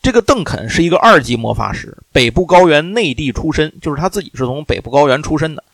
[0.00, 5.64] 这个邓肯是一个二级魔法师，北部高原内地出身，就是他自己是从北部高原出身的。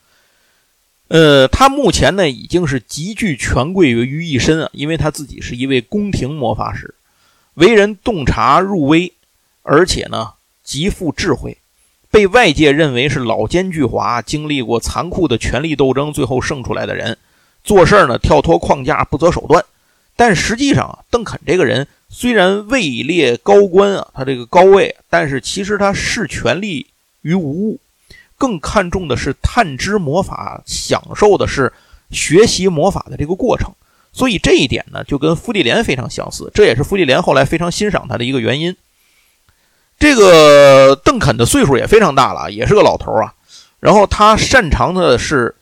[1.09, 6.93] 呃，他目前呢已经是集聚权贵于一身啊，因为他自己是一位宫廷魔法师，
[7.53, 9.13] 为人洞察入微，
[9.63, 11.57] 而且呢极富智慧，
[12.11, 17.17] 被外界认为是老奸巨猾，经历过残酷的权力斗争，最后胜出来的人。
[17.63, 19.63] 做事呢跳脱框架，不择手段。
[20.15, 26.87] 但实际上啊，邓肯这个人虽然位列高官啊，他这个高位，但是其实他视权力
[27.21, 27.79] 于无物。
[28.37, 31.73] 更看重的是探知魔法，享受的是
[32.11, 33.71] 学习魔法的这个过程，
[34.13, 38.75] 所以这一点呢，就跟芙莉莲非常相似，这也是芙莉莲后来非常欣赏他的一个原因。
[39.99, 43.33] 这个邓肯的岁数也非常大了，也是个老头啊。
[43.79, 45.55] 然后他擅长的是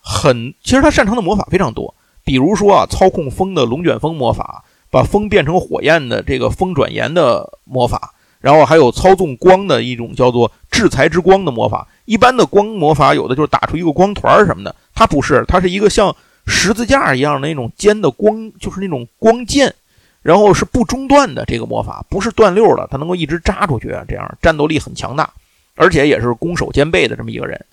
[0.00, 11.86] 很，其实他擅长的魔法非常多，比如说啊，操控风的龙卷风魔法，把风变成火焰的这个风转炎的魔法，然后还有操纵光的一种叫做制裁之光的魔法。
[12.04, 16.14] 一般的光魔法有的就是打出一个光团什么的，它不是，它是一个像
[16.46, 19.74] 十字架一样的那种尖的光，就是那种光剑，
[20.22, 25.30] 然后是不中断的这个魔法，不是断溜的，它能够一直扎出去，这样战斗力很强大，
[25.76, 27.64] 而且也是攻守兼备的这么一个人。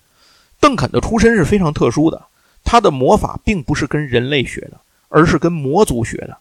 [0.58, 2.22] 邓肯的出身是非常特殊的，
[2.64, 6.38] 他的魔法并不是跟人类学的，而是跟魔族学的。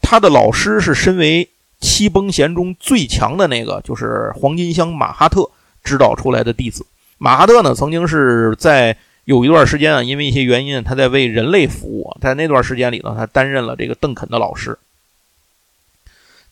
[0.00, 1.48] 他的老师是身为
[1.80, 5.50] 七崩弦中最强的那个，就是黄金乡马哈特
[5.82, 6.86] 指导出来的弟子。
[7.24, 12.14] 马哈特呢，曾经是在有一段时间啊，因为一些原因，他在为人类服务。
[12.20, 14.78] 在那段时间里呢，他担任了这个邓肯的老师。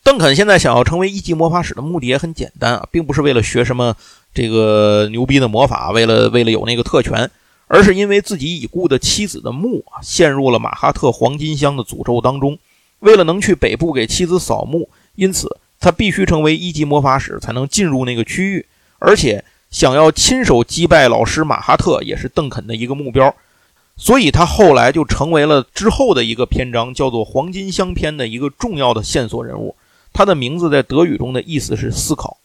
[0.01, 3.95] 邓肯现在想要成为一级魔法使的目的也很简单啊，并不是为了学什么
[4.33, 7.29] 这个牛逼的魔法，为了为了有那个特权，
[7.67, 12.57] 而是因为自己已故的妻子的墓啊，陷入了马哈特黄金乡的诅咒当中。
[12.97, 18.65] 为了能去北部给妻子扫墓，因此他必须成为一级魔法使，才能进入那个区域，
[18.97, 19.43] 而且。
[19.73, 23.35] 想要亲手击败老师马哈特，也是邓肯的一个目标，
[23.97, 29.75] 所以他后来就成为了之后的一个篇章，叫做“黄金香篇”的一个重要的线索人物。
[30.13, 32.37] 他的名字在德语中的意思是思考。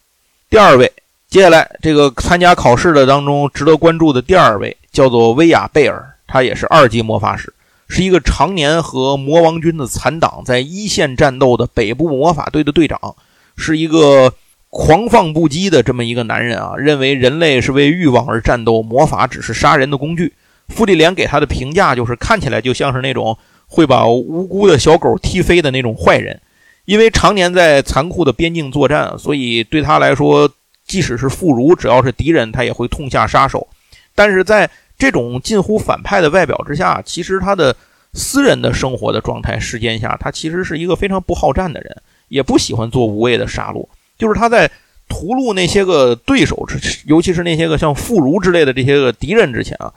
[0.48, 0.90] 第二位，
[1.28, 7.52] 接下来这个参加考试的当中值得关注的第二位叫做威亚贝尔，他也是二级魔法师，
[7.90, 13.14] 是一个常年和魔王军的残党在一线战斗的北部魔法队的队长，
[13.54, 14.32] 是一个。
[14.70, 20.34] 狂放不羁的这么一个男人啊，认为人类是为欲望而战斗，魔法只是杀人的工具。
[20.68, 26.38] 傅利莲给他的评价就是，看起来就像是那种会把无辜的小狗踢飞的那种坏人。
[26.84, 30.50] 因为常年在残酷的边境作战，所以对他来说，
[30.86, 33.66] 即使是妇孺，只要是敌人，他也会痛下杀手。
[34.14, 37.74] 但是在这种近乎反派的外表之下，其实他的
[38.12, 41.96] 私人的生活的状态时间下，他其实是一个非常不好战的人，
[42.28, 43.86] 也不喜欢做无谓的杀戮。
[44.18, 44.70] 就是他在
[45.08, 46.66] 屠戮那些个对手，
[47.06, 49.92] 尤其是那些个像妇孺之类的这些个敌人之前啊，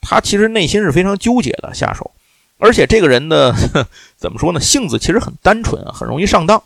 [0.00, 2.10] 他其实内心是非常纠结的下手。
[2.58, 3.54] 而且这个人的
[4.16, 6.62] 怎么说呢，性子其实很单纯啊，很容易上当。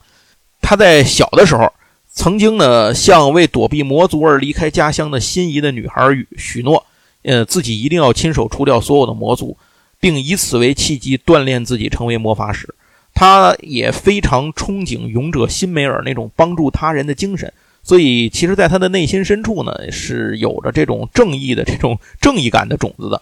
[0.63, 1.73] 他在小的时候
[2.13, 6.03] 曾经呢，向为躲避魔族而离开家乡的心仪的女孩
[6.39, 6.87] 许诺，
[7.23, 9.57] 呃，自己一定要亲手除掉所有的魔族，
[9.99, 12.73] 并以此为契机锻炼自己成为魔法使。
[13.21, 17.53] 他也非常憧憬勇者辛梅尔那种帮助他人的精神，
[17.83, 23.21] 所以其实，在他的内心深处呢，是有着这种正义的这种正义感的种子的。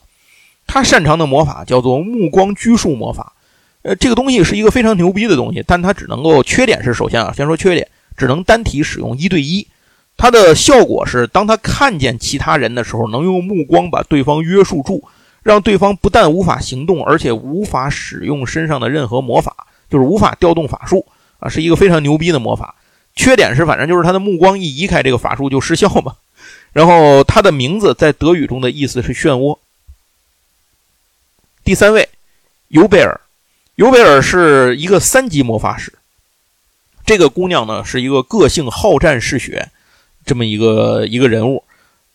[0.68, 3.32] 他擅长的魔法叫做目光拘束魔法，
[3.82, 9.66] 呃，这个东西是一个非常牛逼的东西，但它只能够缺点是，首先啊，先说缺点，只能单体使用一对一。
[10.16, 15.02] 它的效果是，当他看见其他人的时候，能用目光把对方约束住，
[15.42, 19.66] 让对方不但无法行动，而且无法使用身上的任何魔法。
[19.90, 21.06] 就是无法调动法术
[21.38, 22.74] 啊，是一个非常牛逼的魔法。
[23.14, 26.16] 缺点是反正就是他的目光一移开，这个法术就失效嘛。
[26.72, 29.58] 然后他的名字在德语中的意思是漩涡。
[31.64, 32.08] 第三位，
[32.68, 33.20] 尤贝尔，
[33.74, 35.92] 尤贝尔是一个三级魔法师。
[37.04, 39.68] 这个姑娘呢，是一个个性好战嗜血
[40.24, 41.64] 这么一个一个人物，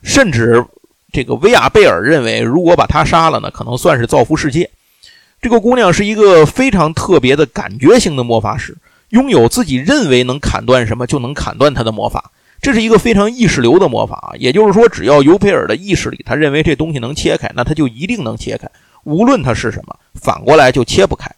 [0.03, 0.63] 甚至
[1.11, 4.69] 这个维亚贝尔认为，如果把她杀了呢，可能算是造福世界。
[5.44, 8.78] 这个姑娘是一个非常特别的感觉型的魔法师，
[9.10, 12.32] 拥有自己认为能砍断什么就能砍断她的魔法，
[12.62, 14.34] 这是一个非常意识流的魔法。
[14.39, 18.72] 也就是说，只要尤佩尔的意识里他认为这东西能切开，那他就一定能切开，
[19.04, 21.30] 无论它是什么，反过来就切不开。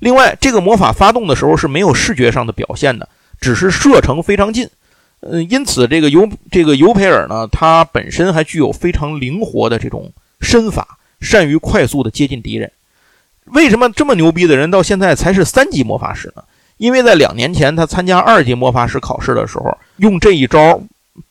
[0.00, 3.08] 另外，这个魔法发动的时候是没有视觉上的表现的，
[3.40, 4.68] 只是射程非常近。
[5.20, 12.68] 嗯，因此这个尤这个尤培尔呢，他本身还具有非常灵活的这种身法，善于快速的接近敌人。
[13.52, 16.42] 为什么这么牛逼的人到现在才是三级魔法师呢？
[16.78, 20.80] 因为在两年前他参加二级魔法师考试的时候，用这一招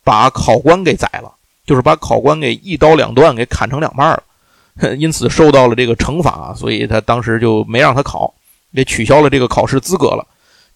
[0.04, 1.32] 把考官给宰了，
[1.66, 8.34] 就是把考官给一刀两断，给砍成两半了， 因此受到了这个惩罚，所以他当时就没让他考。
[8.76, 10.26] 给取消了这个考试资格了。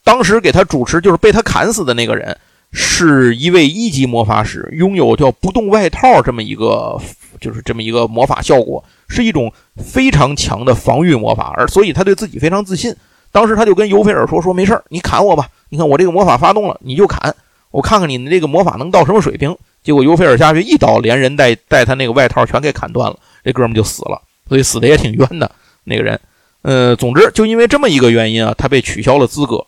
[0.03, 2.37] 当时给他主持，就是被他砍死的那个人，
[2.71, 6.95] 是一位一级魔法师，拥有叫不动外套这么一个，
[7.39, 12.95] 就是这么一个魔法效果，是一种非常强的防御魔法，而所以他对自己非常自信。
[13.31, 17.35] 当时他就跟尤菲尔说：“说没事儿你砍我吧，你看我这个魔法发动了，你就砍，
[17.71, 25.49] 我看看你的这个魔法能到什么水平。”结果尤菲尔下去一刀，连人带带他那个外套全给砍断了，这哥们就死了，所以死的也挺冤的
[25.83, 26.19] 那个人。
[26.63, 29.65] 呃，总之就因为这么一个原因啊，他被取消了资格。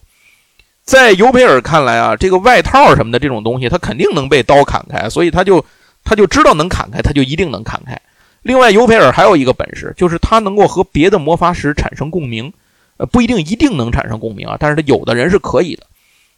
[0.83, 5.63] 在尤培尔看来啊，这个外套什么的这种东西，他肯定能被刀砍开，所以他就
[6.03, 7.99] 他就知道能砍开，他就一定能砍开。
[8.41, 12.51] 另外，尤培尔还有一个本事，就是他能够和别的魔法石产生共鸣，
[12.97, 15.83] 呃，不一定一定能产生共鸣啊，但是他有的人是可以的，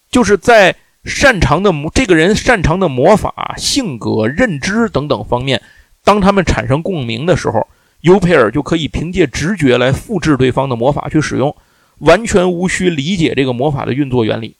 [0.09, 5.61] 就是在擅长的魔这个人擅长的魔法、性格、认知等等方面，
[6.03, 7.67] 当他们产生共鸣的时候。
[8.01, 11.55] 尤佩尔就可以凭借直觉来复制对方的魔法去使用，
[11.99, 14.55] 完全无需理解这个魔法的运作原理。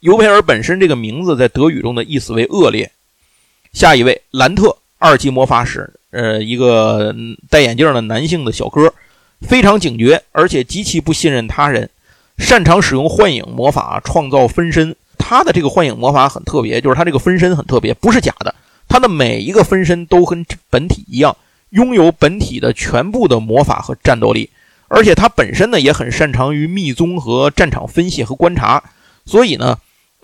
[0.00, 2.90] 尤佩尔本身这个名字在德语中的意思为恶劣。
[3.76, 7.14] 下一位，兰特，二级魔法师，呃，一个
[7.50, 8.90] 戴眼镜的男性的小哥，
[9.42, 11.90] 非常警觉，而且极其不信任他人，
[12.38, 14.96] 擅长使用幻影魔法创造分身。
[15.18, 18.54] 他的这个幻影魔法很特别，就是他这个分身很特别，不是假的，
[18.88, 21.36] 他的每一个分身都跟本体一样。
[21.68, 24.48] 拥有本体的全部的魔法和战斗力，
[24.88, 28.82] 而且他本身呢也很擅长于密宗和战场分析和观察，
[29.26, 29.76] 所以呢，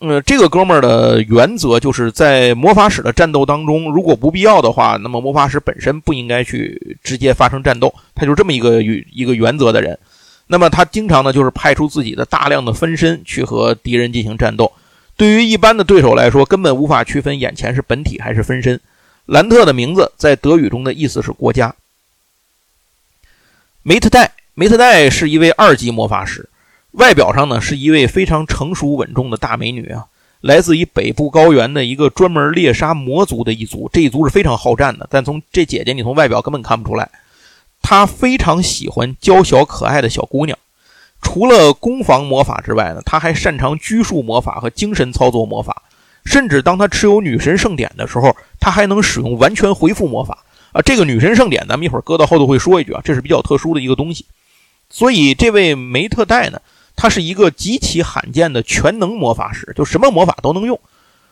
[0.04, 9.96] 呃，这个哥们儿的原则就是在魔法使的战斗当中，如果不必要的话，那么魔法使本身不应该去直接发生战斗，他就这么一个一个原则的人。
[10.48, 14.72] 那么他经常呢就是派出自己的大量的分身去和敌人进行战斗，
[15.16, 18.80] 对于一般的对手来说，根本无法区分眼前是本体还是分身。
[19.26, 21.72] 兰特的名字在德语中的意思是国家。
[23.84, 26.48] 梅特戴，梅特戴是一位二级魔法师，
[26.92, 30.06] 外表上呢是一位非常成熟稳重的大美女啊，
[30.40, 35.06] 来自于北部高原的一个专门猎杀魔族的一族，这一族是非常好战的。
[35.10, 37.10] 但从这姐姐，你从外表根本看不出来，
[37.80, 40.58] 她非常喜欢娇小可爱的小姑娘。
[41.22, 45.82] 除了攻防魔法之外呢，她还擅长拘束魔法和精神操作魔法。
[46.24, 50.80] 甚至当他持有女神圣典的时候，他还能使用完全回复魔法啊！
[50.80, 54.24] 这个女神圣典，咱们一会儿搁到后头会说一句啊，这是比较特殊的一个东西。
[54.88, 56.60] 所以这位梅特戴呢，
[56.96, 60.78] 他是一个极其罕见的全能魔法师，就什么魔法都能用。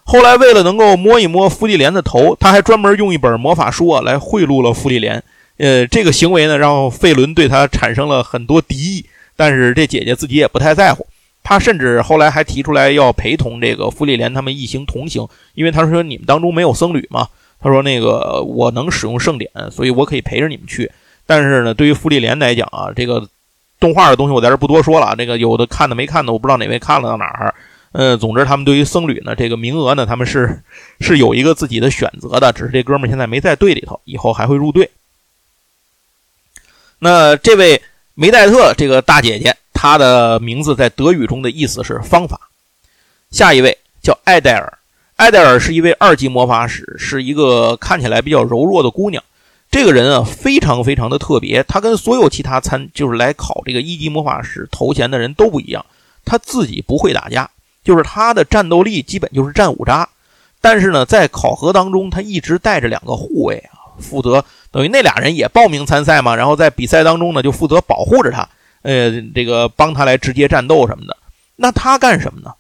[0.05, 5.23] 后来为了能够摸一摸芙莉莲的头，他还专门用一本魔法书啊来贿赂了芙莉莲。
[5.59, 9.07] 呃，这个行为呢，让费伦对他产生了很多敌意，
[9.37, 11.07] 但是这姐姐自己也不太在乎。
[11.43, 17.29] 他甚至后来还提出来要陪同这个芙莉莲他们一行同行，因为他说你们当中没有僧侣嘛。
[17.63, 20.91] 他说那个我能使用圣典，所以我可以陪着你们去。
[21.27, 23.29] 但是呢，对于芙莉莲来讲啊，这个
[23.81, 25.17] 动画的东西我在这不多说了。
[25.17, 27.55] 这个有的看的没看的，我不知道哪位看了到哪儿。
[27.93, 30.63] 嗯，总之他们对于僧侣呢这个名额呢，他们是
[31.01, 34.91] 是有一个自己的选择的，只是这哥们现在没在队里头，以后还会入队。
[37.01, 37.83] 那这位
[38.15, 39.57] 梅黛特这个大姐姐。
[39.73, 42.39] 她的名字在德语中的意思是方法。
[43.31, 44.79] 下一位叫艾黛尔，
[45.17, 49.25] 艾黛尔是一位二级魔法使，是一个看起来比较柔弱的姑娘。
[49.71, 51.63] 这个人啊，非常非常的特别。
[51.63, 55.85] 他跟所有其他参就是来考这个一级魔法师头衔的人都不一样。
[56.25, 57.49] 他自己不会打架，
[57.85, 60.09] 就是他的战斗力基本就是战五渣。
[60.61, 66.37] 但是呢，在考核当中，他一直带着两个护卫啊，负责等于那俩人也报名参赛嘛。
[66.37, 68.49] 然后在比赛当中呢，就负责保护着他。
[68.83, 71.17] 呃，这个帮他来直接战斗什么的，
[71.57, 72.55] 那他干什么呢？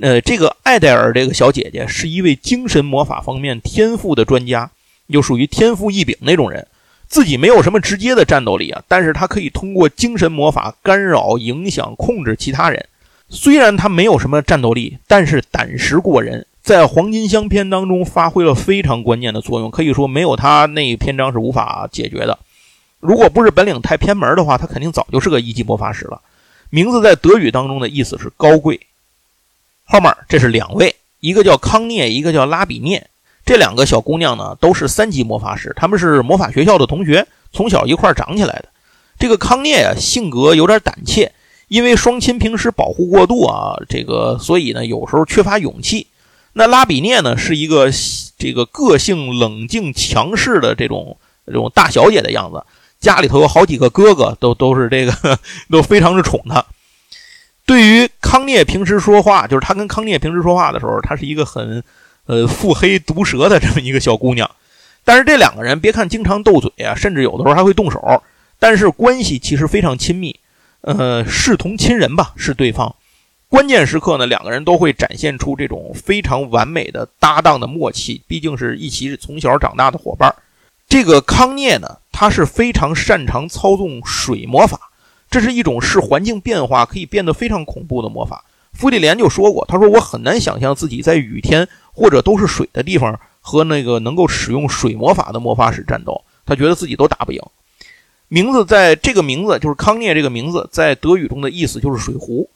[0.00, 4.70] 呃，这个艾黛尔这个小姐姐是一位精神魔法方面天赋的专家，
[5.10, 6.66] 又属于天赋异禀那种人，
[7.08, 12.86] 自己没有什么直接的战斗力啊，但是他可以通过精神魔法干扰、影响、控制其他人。
[13.28, 22.38] 虽然他没有什么战斗力，但是胆识过人，在黄金乡篇当中发挥了非常关键的作用，可以说没有他那一篇章是无法解决的。
[22.98, 26.20] 如果不是本领太偏门的话，他肯定早就是个一级魔法师了。
[26.70, 28.80] 名字在德语当中的意思是高贵。
[29.84, 33.08] 后面这是两位，一个叫康涅，一个叫拉比涅。
[33.50, 38.66] 这两个小姑娘呢，都是三级魔法师，他们是魔法学校的同学，从小一块长起来的。
[39.18, 41.32] 这个康涅呀，性格有点胆怯，
[41.66, 46.06] 因为双亲平时保护过度啊，这个所以呢，有时候缺乏勇气。
[46.52, 47.90] 那拉比涅呢，是一个
[48.38, 52.62] 这个个性冷静强势的这种这种大小姐的样子。
[53.00, 56.64] 家里头有好几个哥哥，都都是这个， 都非常的宠她。
[57.66, 61.82] 对于康涅平时说话，就是他跟康涅平时说话的时候，他是一个很，
[62.30, 64.48] 呃，腹黑毒舌的这么一个小姑娘。
[65.04, 68.22] 但是这两个人，别看经常斗嘴啊，甚至有的时候还会动手，
[68.60, 70.38] 但是关系其实非常亲密，
[70.82, 72.94] 呃，视同亲人吧，是对方。
[73.48, 80.32] 关键时刻呢，两个人都会展现出这种非常完美的搭档的默契，毕竟是一起从小长大的伙伴。
[80.88, 84.78] 这个康涅呢，他是非常擅长操纵水魔法，
[85.28, 88.44] 这是一种视环境变化可以变得非常恐怖的魔法。
[88.72, 97.42] 弗里莲就说过，他说我很难想象自己在雨天或者都是水的地方和那个能够使用水魔法的魔法使战斗，他觉得自己都打不赢。
[98.28, 102.48] 名字在这个名字就是康涅这个名字在德语中的意思就是水壶。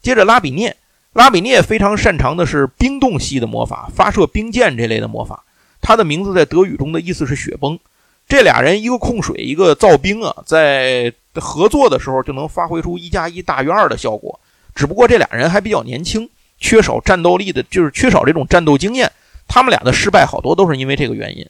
[0.00, 0.76] 接着拉比涅，
[1.12, 5.44] 拉比涅非常擅长的是冰冻系的魔法，发射冰箭这类的魔法。
[5.82, 7.78] 他的名字在德语中的意思是雪崩，
[8.28, 14.38] 这俩人一个控水，一个造冰啊，在合作的时候就能发挥出一加一大于二的效果。
[14.76, 16.28] 只不过这俩人还比较年轻，
[16.60, 19.10] 缺少战斗力的，就是缺少这种战斗经验。
[19.48, 21.46] 他们俩的失败好多都是因为这个原因。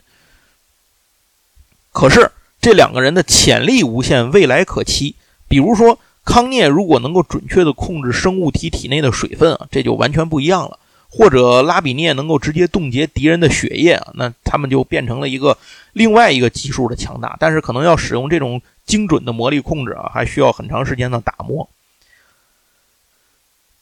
[1.92, 5.14] 可是这两个人的潜力无限，未来可期。
[5.48, 10.78] 比如说康涅如果能够准确地控制生物体体内的水分啊，这就完全不一样了。
[11.08, 15.56] 或者拉比涅能够直接冻结敌人的血液啊，那他们就变成了一个
[15.92, 17.36] 另外一个级数的强大。
[17.40, 21.66] 但是可能要使用这种精准的魔力控制啊，还需要很长时间的打磨。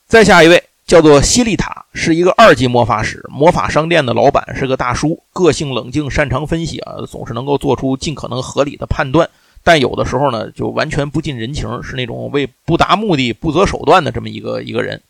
[0.07, 9.29] 再下一位叫做希利塔，是一个二级魔法使，魔法商店的老板，是个大叔，个性冷静，擅长分析啊，总是能够做出尽可能合理的判断。
[9.63, 15.01] 但有的时候呢，就完全不近人情，是那种为不达目的不择手段的这么一个一个人。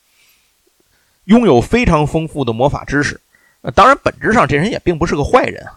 [1.26, 3.20] 拥有非常丰富的魔法知识，
[3.62, 5.74] 呃，当然，本质上这人也并不是个坏人啊。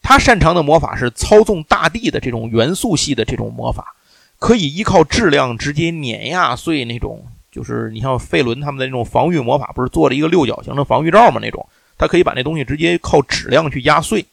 [0.00, 3.96] 他擅长的魔法是操纵大地的这种元素系的这种魔法，
[4.38, 7.26] 可以依靠质量直接碾压碎那种，
[7.58, 11.40] 就是你像费伦他们的那种防御魔法，不是做了一个六角形的防御罩吗？
[11.42, 14.24] 那种，他可以把那东西直接靠质量去压碎。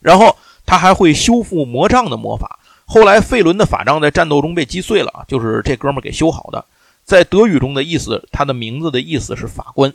[0.00, 0.34] 然后
[0.64, 6.64] 他还会修复魔杖的魔法，后来费伦的法杖在战斗中被击碎了，就是这哥们儿给修好的。
[7.04, 9.92] 在德语中的意思，他的名字的意思是法官。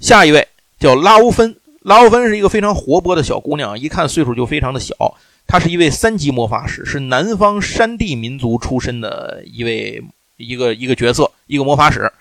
[0.00, 0.48] 下一位
[0.80, 4.94] 叫拉欧芬，拉欧芬是一个非常活泼的小姑娘，一看岁数就非常的小。
[5.46, 10.02] 她是一位三级魔法师，是南方山地民族出身的一位
[10.36, 12.12] 一个一个角色，一个魔法使。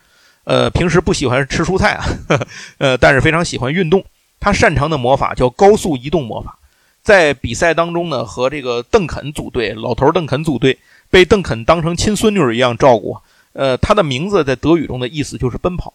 [0.44, 2.06] 呃，平时不喜欢吃蔬菜啊，
[2.78, 4.04] 呃，但是非常喜欢运动。
[4.40, 6.58] 他擅长的魔法叫高速移动魔法，
[7.02, 10.78] 在比赛当中呢，和这个邓肯组队，老头邓肯组队。
[11.10, 13.16] 被邓肯当成亲孙女一样照顾，
[13.52, 15.94] 呃，他的名字在德语中的意思就是奔跑。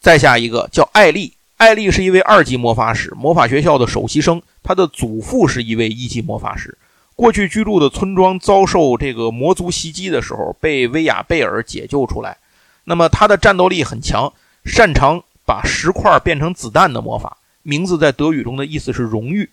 [0.00, 6.76] 再下一个叫艾丽，艾丽是一位二级魔法使，魔法学校的首席生，他的祖父是一位一级魔法师。
[7.16, 12.36] 过去居住的村庄遭受这个魔族袭击的时候，被威亚贝尔解救出来。
[12.84, 14.32] 那么他的战斗力很强，
[14.64, 19.50] 擅长把石块变成子弹的魔法，名字在德语中的意思是荣誉。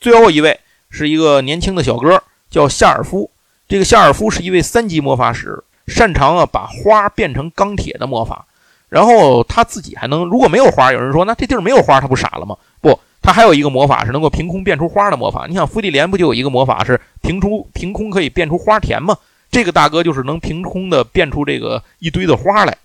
[0.00, 2.22] 最后一位是一个年轻的小哥。
[2.50, 3.32] 叫夏尔夫，
[3.66, 8.46] 这个夏尔夫是一位三级魔法使，擅长啊把花变成钢铁的魔法。
[8.88, 12.56] 然后他自己还能，如果没有花，有人说那这地儿没有花，他不傻了吗？
[12.80, 15.46] 不，他还有一个魔法是能够凭空变出花的魔法。
[15.48, 19.16] 你想，芙莉莲不就有一个魔法是凭出凭空可以变出花田吗？
[19.50, 22.76] 这个大哥就是能凭空的变出这个一堆的花来，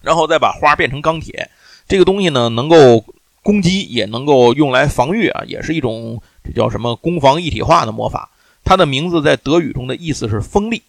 [0.00, 1.50] 然后再把花变成钢铁。
[1.88, 3.04] 这个东西呢，能够
[3.42, 8.30] 攻击，也能够用来防御啊，也是一种这叫什么攻防一体化的魔法。
[8.62, 10.82] 它的名字在德语中的意思是锋利。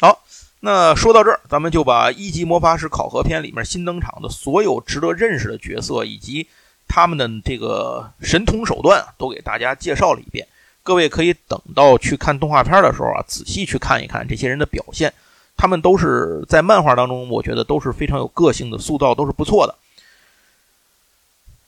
[0.00, 0.22] 好，
[0.60, 6.46] 那说到这儿，咱们就把一级魔法师考核篇里面新登场的所有值得认识的角色以及
[6.90, 10.44] 他们的这个神通手段都给大家介绍了一遍。
[10.82, 15.12] 各位可以等到去看动画片的时候啊，仔细去看一看这些人的表现。
[15.56, 19.74] 他们都是在漫画当中，我觉得都是非常有个性的，塑造都是不错的。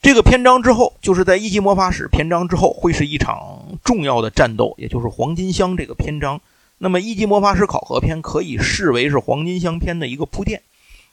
[0.00, 6.40] 这个篇章之后，就是在一级魔法史篇章之后，会是一场重要的战斗，也就是黄金箱这个篇章。
[6.78, 10.62] 那么一级魔法史考核篇可以视为是黄金箱篇的一个铺垫。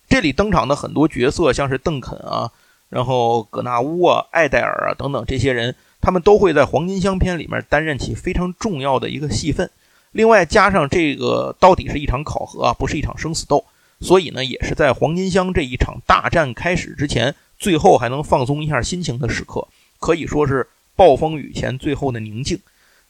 [0.08, 2.50] 这里登场的很多角色，像是邓肯啊，
[2.90, 9.70] 然后葛纳乌啊、艾戴尔啊等等这些人，他们都会在黄金乡篇里面担任起非常重要的一个戏份。
[10.12, 13.64] 另外加上这个到底是一场考核啊，不是一场生死斗，
[14.02, 17.36] 所以呢，也是在黄金乡这一场大战开始之前。
[17.60, 19.68] 最后还能放松一下心情的时刻，
[20.00, 20.66] 可以说是
[20.96, 22.58] 暴风雨前最后的宁静。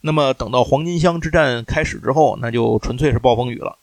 [0.00, 3.78] 那么等到黄金乡之战开始之后，那就纯粹是暴风雨了。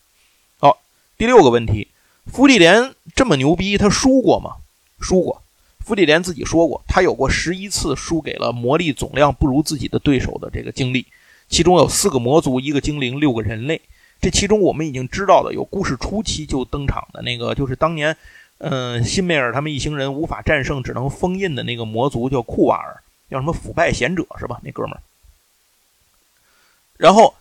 [0.59, 0.79] 好，
[1.17, 1.87] 第六个问题，
[2.25, 4.55] 芙莉莲这么牛逼，他输过吗？
[4.99, 5.41] 输过。
[5.87, 11.05] 芙莉莲自己说过，他有过十一次输给了魔力总量不如自己的对手的这个经历，
[11.47, 13.79] 其中有四个魔族，一个精灵，六个人类。
[14.19, 18.17] 这其中我们已经知道的，有故事初期就登场的那个，就是当年。
[18.59, 24.59] 嗯，辛梅尔他们一行人无法战胜，只能封印的那个魔族叫库瓦尔，叫什么腐败贤者是吧？
[24.63, 25.01] 那哥们儿。
[26.97, 27.35] 然后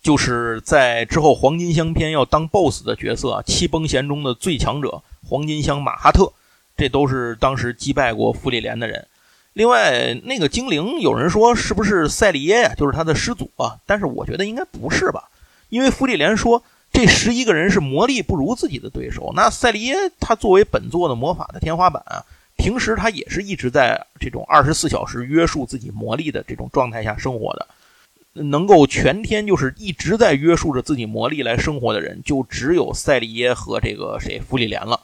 [0.00, 6.32] 就是在之后黄金乡篇要当 BOSS 的角色，七崩弦中的最强者黄金乡马哈特，
[6.80, 9.06] 这都是当时击败过芙莉莲的人。
[9.52, 12.74] 另外那个精灵，有人说是不是赛利耶呀？
[12.74, 13.76] 就是他的师祖啊？
[13.84, 15.28] 但是我觉得应该不是吧，
[15.68, 16.62] 因为芙莉莲说。
[16.92, 19.32] 这十一个人是魔力不如自己的对手。
[19.36, 22.24] 那赛利耶他作为本作的魔法的天花板啊，
[22.56, 27.68] 平时他也是一直在这种二十四小时约束自己魔力的这种状态下生活的。
[28.32, 34.98] 能够全天就是一直在约束着自己魔力来生活的人，就只有赛利耶和这个谁弗里莲了。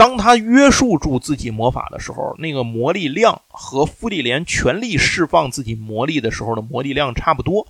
[0.00, 7.66] 当他约束住自己魔法的时候，那个魔力量和弗里莲全力释放自己魔力的时候的魔力量差不多，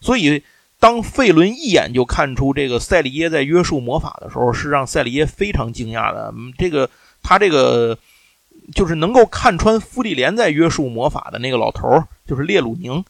[0.00, 0.42] 所以。
[0.80, 6.34] 当费伦一眼就看出这个赛利耶在约束魔法的时候，是让赛利耶非常惊讶的。
[6.58, 6.90] 这个
[7.22, 7.96] 他这个
[8.74, 13.02] 就是能够看穿芙莉莲在约束魔法的那个老头，就是列鲁宁。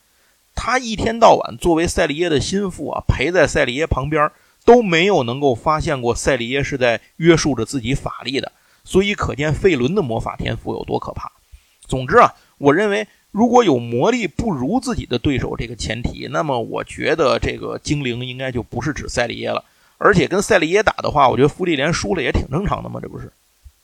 [0.54, 4.30] 他一天到晚作为赛利耶的心腹啊，陪在赛利耶旁边，
[4.64, 8.52] 都没有能够发现过赛利耶是在约束着自己法力的。
[8.84, 11.32] 所以可见费伦的魔法天赋有多可怕。
[11.88, 13.08] 总之啊，我认为。
[13.34, 19.64] 如果有魔力不如自己的对手这个前提，那么我觉得这个精灵应该就不是指赛利耶了。
[19.98, 23.32] 而且跟赛利耶打的话，我觉得芙莉莲输了也挺正常的嘛，这不是？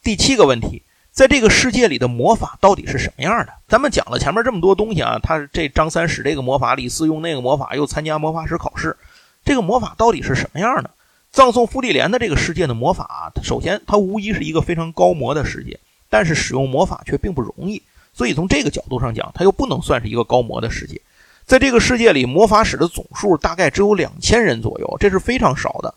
[0.05, 3.53] 第七个问题，在这个世界里的魔法到底是什么样的？
[3.67, 8.97] 咱们讲了前面这么多东西啊，他这张三使这个魔法，李四用那个魔法，又参加魔法师考试，
[9.45, 10.91] 这个魔法到底是什么样的？
[11.33, 15.79] 葬送芙莉莲的这个世界的魔法，首先它无疑是一个非常高魔的世界，
[16.09, 17.81] 但是使用魔法却并不容易。
[18.13, 21.01] 所以从这个角度上讲，它又不能算是一个高魔的世界。
[21.47, 25.95] 在这个世界里，魔法使的总数大概只有两千人左右，这是非常少的。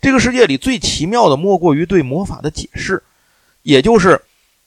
[0.00, 3.02] 这个世界里最奇妙的莫过于对魔法的解释，
[3.62, 4.20] 也就是，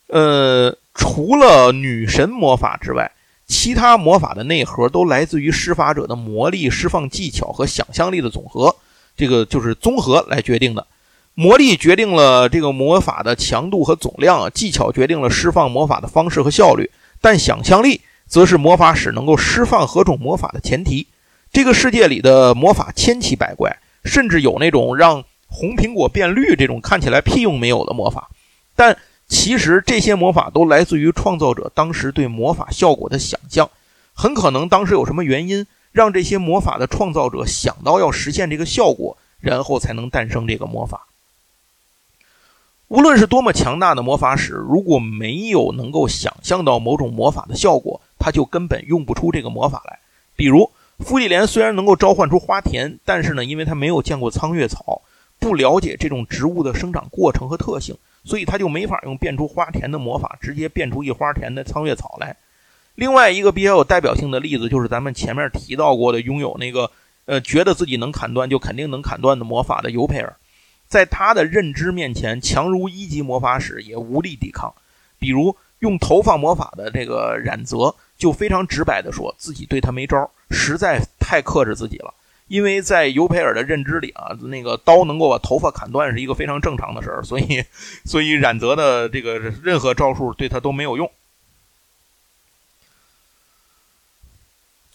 [0.08, 3.12] 呃，除了女神魔法之外，
[3.46, 8.74] 其他魔法的内核都来自于施法者的魔力、释放技巧和想象力的总和，
[9.16, 10.86] 这个就是综合来决定的。
[11.34, 16.90] 魔力决定了这个魔法的强度和总量，技巧决定了释放魔法的方式和效率，
[17.20, 21.06] 但想象力则是魔法使能够释放何种魔法的前提。
[21.52, 28.30] 这个世界里的魔法千奇百怪，甚至有那种让红苹果变绿这种看起来屁用没有的魔法，
[28.74, 28.96] 但
[29.28, 33.68] 其实这些魔法都来自于创造者当时对魔法效果的想象。
[34.14, 35.66] 很可能当时有什么原因
[35.96, 41.06] 让这些魔法的创造者想到要实现这个效果，然后才能诞生这个魔法。
[42.88, 49.98] 无论是多么强大的魔法使，如果没有能够想象到某种魔法的效果，他就根本用不出这个魔法来。
[50.36, 55.00] 比如，芙莉莲虽然能够召唤出花田，但是呢，因为他没有见过苍月草，
[55.38, 62.36] 不了解这种植物的生长过程和特性，所以他就没法用变出花田的魔法直接变出一花田的苍月草来。
[62.96, 66.90] 另外一个比较有代表性的例子，就是咱们前面提到过的，拥有那个
[67.26, 70.34] 呃，觉得自己能砍断就肯定能砍断的魔法的尤佩尔。
[70.88, 74.74] 在他的认知面前，强如一级魔法使也无力抵抗。
[75.18, 82.14] 比如用头发魔法的这个冉泽，就非常直白地说自己对他没招，实在太克制自己了。
[82.48, 87.64] 因为在尤培尔的认知里啊，那个刀能够把头发砍断是一个非常正常的事儿，所以，
[88.04, 91.10] 所以冉泽的这个任何招数对他都没有用。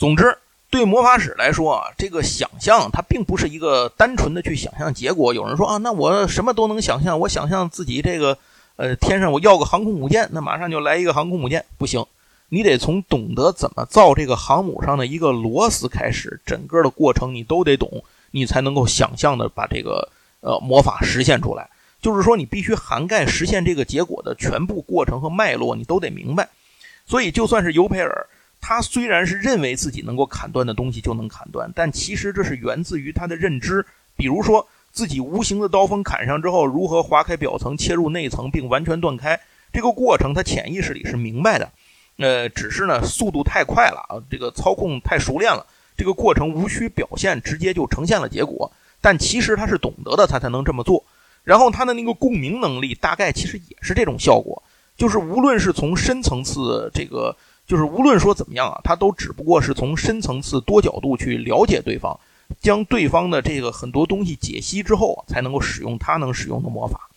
[0.01, 0.35] 总之。
[0.71, 5.31] 对魔法使来说啊，这个想象它并不是一个单纯的去想象结果。
[5.31, 8.35] 有人说啊，那我什么都能想象，我想象自己这个，
[8.77, 12.03] 呃，天上我要个航空母舰，那马上就来一个航空母舰，不行，
[12.49, 21.69] 你得从懂得怎么造这个航母上的一个螺丝开始，整个的过程你都得懂，你才能够想象的把这个，呃魔法实现出来。
[22.01, 26.49] 就是说，你必须涵盖实现这个结果的全部过程和脉络，你都得明白。
[27.05, 28.25] 所以，就算是尤培尔，
[28.61, 33.85] 他虽然是认为自己能够砍断的东西就能砍断，但其实这是源自于他的认知。
[34.15, 39.39] 比如说，自己无形的刀锋砍上之后，如何划开表层，切入内层，并完全断开，
[39.73, 41.71] 这个过程他潜意识里是明白的。
[42.17, 45.65] 呃，只是呢，速度太快了啊，这个操控太熟练了，
[45.97, 48.71] 这个过程无需表现，直接就呈现了结果。
[48.99, 51.03] 但其实他是懂得的，他才能这么做。
[51.43, 54.61] 然后他的那个共鸣能力，大概其实也是这种效果，
[54.95, 57.35] 就是无论是从深层次这个，
[57.71, 62.19] 就是无论说怎么样啊，他都只不过是从深层次多角度去了解对方，
[62.59, 67.09] 将对方的这个很多东西解析之后，才能够使用他能使用的魔法。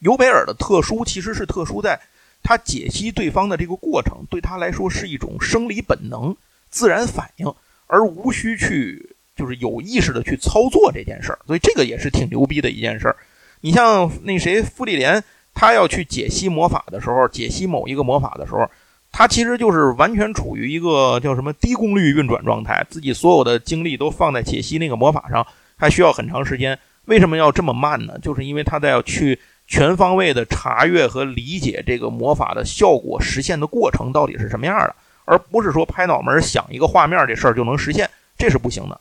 [0.00, 2.00] 尤贝尔的特殊其实是特殊在，
[2.42, 6.36] 他解析对方的这个过程，对他来说是一种生理本能、
[6.70, 7.54] 自然反应，
[7.86, 13.14] 而无需去就是有意识的去操作这件事儿，所以这个也是挺牛逼的一件事儿。
[13.60, 15.22] 你像那谁，傅立莲，
[15.54, 18.68] 他要去解析魔法的时候，解析某一个魔法的时候，
[19.12, 25.46] 他其实就是完全处于一个叫什么低功率运转状态，自己所有的精力都放在解析那个魔法上，
[25.76, 26.78] 还需要很长时间。
[27.06, 28.18] 为什么要这么慢呢？
[28.22, 34.94] 就是因为他在要去全方位的查阅和理解这个魔法的效果实现的过程到底是什么样的，
[35.24, 38.08] 而不是说拍脑门想一个画面这事儿就能实现，
[38.38, 39.00] 这是不行的。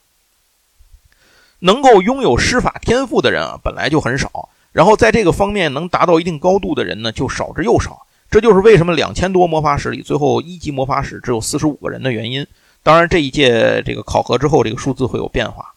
[1.60, 4.49] 能够拥有施法天赋的人啊，本来就很少。
[4.72, 8.05] 然后在这个方面能达到一定高度的人呢，就少之又少。
[8.30, 12.46] 这就是为什么两千多魔法史里，最后一级魔法史只有四十五个人的原因。
[12.84, 15.74] 当然，这一届这个考核之后，这个数字会有变化。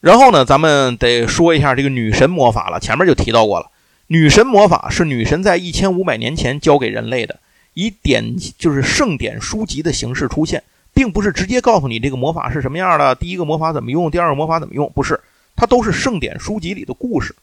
[0.00, 2.78] 然后呢，咱们得说一下这个女神魔法了。
[2.78, 3.70] 前面就提到过了，
[4.08, 7.40] 女神魔法是女神在一千五百年前教给人类的，
[7.72, 10.62] 以典就是圣典书籍的形式出现。
[10.92, 15.20] 并不是直接告诉你这个魔法是什么样的，第一个魔法怎么用，第二个魔法怎么用，不是，
[15.56, 17.34] 它都是圣典书籍里的故事。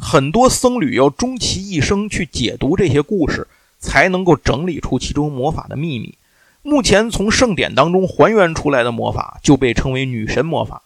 [0.00, 3.46] 很多僧侣要终其一生去解读这些故事，
[3.78, 6.14] 才能够整理出其中魔法的秘密。
[6.62, 10.82] 目前从圣典当中还原出来的魔法就被称为女神魔法。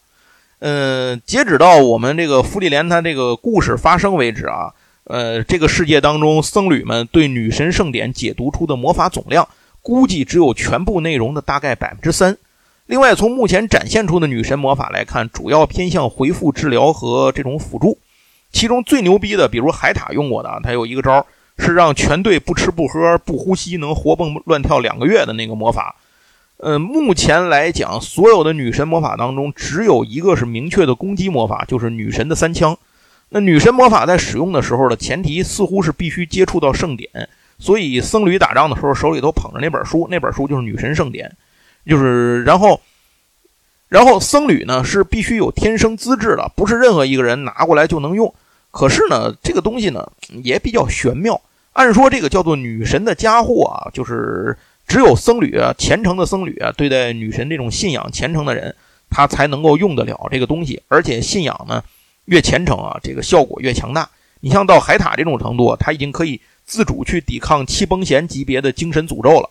[0.58, 9.46] 呃，截止到我们这个芙莉莲他这个故事发生为止啊，呃，这个世界当中僧侣们对女神圣典解读出的魔法总量。
[9.82, 12.38] 估计只有全部内容的大概百分之三。
[12.86, 17.98] 另外，从目前展现出的女神魔法来看，主要偏向回复、治疗和这种辅助。
[18.54, 21.26] 其中最牛逼的，比如海塔用过的，他有一个招
[21.58, 25.96] 是让全队不吃不喝不呼吸能活蹦乱跳两个月的那个魔法。
[26.58, 32.78] 呃，目前来讲，所有的女神魔法当中，只有一个是明确的攻击魔法，就是女神的三枪。
[33.30, 37.28] 那女神魔法在使用的时候的前提，似乎是必须接触到圣典。
[37.58, 41.36] 所以僧侣打仗的时候手里头捧着那本书，那本书就是女神圣典，
[41.84, 42.80] 就是然后，
[43.88, 48.32] 然后僧侣呢是必须有天生资质的，不是任何一个人拿过来就能用。
[48.74, 50.10] 可是呢，这个东西呢
[50.42, 51.40] 也比较玄妙。
[51.74, 54.56] 按说这个叫做女神的家伙啊，就是
[54.88, 58.74] 只有僧侣啊，虔诚的僧侣啊，对待女神这种信仰虔诚的人，
[59.08, 60.82] 他才能够用得了这个东西。
[60.88, 61.82] 而且信仰呢
[62.24, 64.10] 越虔诚啊，这个效果越强大。
[64.40, 66.40] 你像到海塔这种程度，他已经可以。
[66.66, 69.50] 自主去抵抗七崩弦级别的精神诅咒了，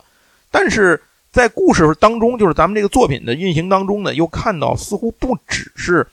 [0.49, 0.99] 但是
[1.31, 6.07] 在故事当中，就是咱们这个作品的运行当中呢，又看到似乎不只是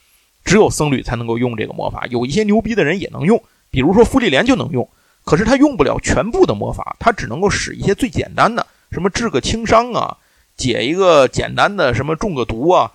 [0.45, 4.88] 只有僧侣才能够用这个魔法，有一些牛逼的人也能用，比如说芙莉莲就能用，
[5.24, 10.16] 可是他用不了全部的魔法，他只能够使一些最简单的，什么治个轻伤啊，
[10.57, 12.93] 解一个简单的什么中个毒啊。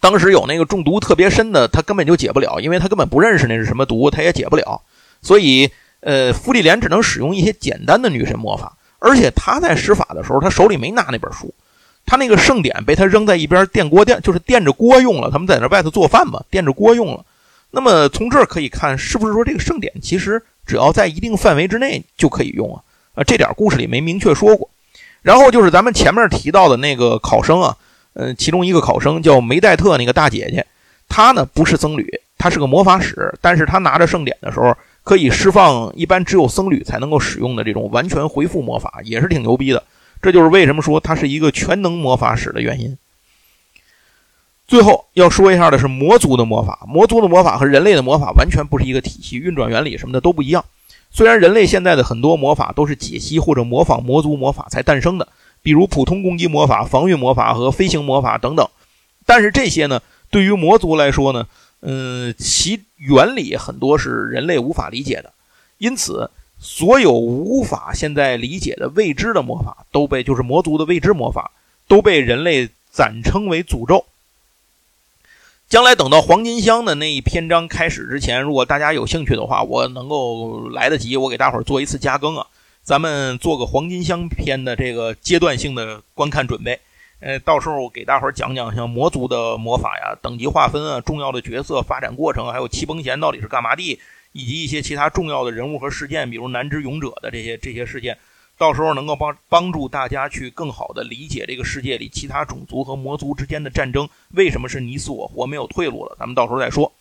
[0.00, 4.82] 当时有那个中毒特别深的，他根本就解不了，因为他根本不认识那是什么毒，他也解不了，
[5.22, 5.70] 所以。
[6.06, 11.54] 呃，芙莉莲只能使用一些简单的女神魔法，而且他在施法的时候，他手里没拿那本书，
[12.06, 15.30] 他那个圣典被他扔在一边电锅电，就是垫着锅用了。
[15.30, 17.24] 他们在那外头做饭嘛，垫着锅用了。
[17.70, 22.82] 那么从这儿可以看，是不是说这个圣典其实只要在一定范围之内就可以用啊？
[23.14, 24.68] 啊，这点故事里没明确说过。
[25.22, 27.76] 然后就是咱们前面提到的那个考生啊，
[28.12, 30.66] 呃，其中一个考生叫梅黛特那个大姐姐，
[31.08, 34.76] 她呢不是僧侣，她是个魔法使，但是她拿着圣典的时候。
[35.04, 39.82] 可以释放一般只有僧侣才能够使用的这种完全回复魔法，也是挺牛逼的。
[40.24, 42.96] 这就是为什么说他是一个全能魔法使的原因。
[44.66, 50.64] 最后要说一下的是魔族的魔法，魔族的魔法和人类的魔法完全不是一个体系，运转原理什么的都不一样。
[51.10, 55.28] 虽然人类现在的很多魔法都是解析或者模仿魔族魔法才诞生的，
[55.62, 58.66] 比如普通攻击魔法、防御魔法和飞行魔法等等，
[59.26, 60.00] 但是这些呢，
[60.30, 61.46] 对于魔族来说呢？
[61.86, 65.34] 嗯，其原理很多是人类无法理解的，
[65.76, 66.30] 因此
[66.64, 71.50] 所有无法现在理解的未知的魔法都被就是魔族的未知魔法
[71.86, 74.06] 都被人类暂称为诅咒。
[75.68, 82.46] 将来等到黄金箱的那一篇章开始之前，如果大家有兴趣的话，我能够来得及，我给大伙儿做一次加更啊。
[82.82, 86.80] 咱们做个黄金箱篇的这个阶段性的观看准备。
[87.20, 93.98] 呃，到时候给大伙儿讲讲像魔族的魔法呀、等级划分啊、重要的角色发展过程，还有七崩弦到底是干嘛的，
[94.34, 98.18] 以及一些其他重要的人物和事件，比如南之勇者的这些这些事件。
[98.56, 106.14] 到时候能够帮帮助大家去更好的理解这个世界里其他种族和魔族之间的战争为什么是你死我活没有退路了？
[106.20, 106.92] 咱们到时候再说。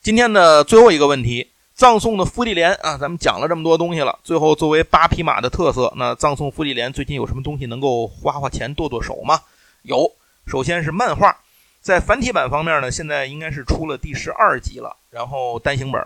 [0.00, 9.42] 今天的最后一个问题，葬送的芙莉莲啊，咱们讲了这么多东西了，最后作为八匹马的特色，那葬送芙莉莲最近有什么东西能够花花钱剁剁手吗？
[9.82, 10.10] 有，
[10.46, 11.36] 首先是漫画，
[11.84, 16.02] 在繁体版方面呢，现在应该是出了第十二集了，然后单行本，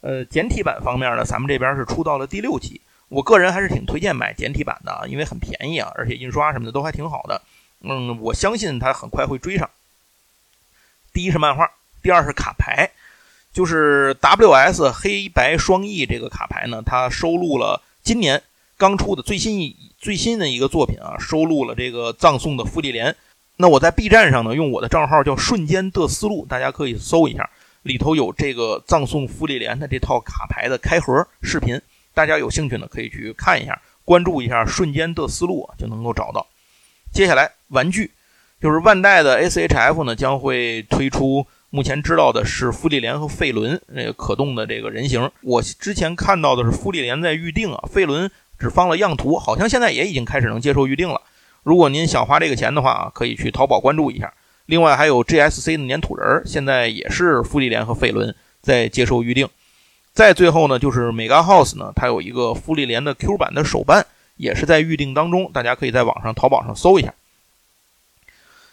[0.00, 2.80] 呃，简体版方面呢，咱们这边是出到了第六集。
[3.08, 7.40] 我个人还是挺推荐买简体版的啊，因为很便宜啊，而且印刷什么的都还挺好的。
[7.82, 9.70] 嗯，我相信它很快会追上。
[11.12, 11.70] 第一是漫画，
[12.02, 12.90] 第二是卡牌，
[13.52, 18.42] 就是 WS 黑白双翼这个卡牌呢，它收录了今年
[18.76, 23.14] 刚出的最新一最新的一个作品啊，收录了这个葬送的芙莉莲。
[23.60, 27.50] 那我在 B 站上呢，用我的账号叫瞬间的思路，大家可以搜一下，
[27.82, 31.78] 里头有这个葬送芙莉莲的这套卡牌的开盒视频。
[32.14, 36.46] 大家有兴趣呢，可以去看一下，关注一下“瞬间的思路”就能够找到。
[37.12, 38.10] 接下来，玩具
[38.60, 41.46] 就是万代的 SHF 呢，将会推出。
[41.72, 45.30] 目前知道的是芙莉莲和费伦那个可动的这个人形。
[45.42, 51.20] 我之前看到的是芙莉莲在预定啊，费伦只放了样图，好像现在也已经开始能接受预定了。
[51.62, 54.32] 如果您想花这个钱的话啊，可以去淘宝关注一下。
[54.66, 59.48] 另外还有 GSC 的粘土人儿，现在也是芙莉莲和费伦在接受预定。
[60.12, 64.06] 再最后呢，就是 Mega House 呢，它有一个芙莉莲的 Q 版的手办，
[64.36, 67.14] 也是在预定当中，大家可以在网上淘宝上搜一下。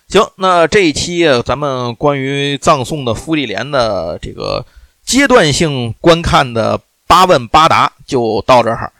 [0.07, 4.65] 行，那这一期咱们关于葬送的芙莉莲的这个
[5.03, 8.91] 阶段性观看的八问八答就到这儿，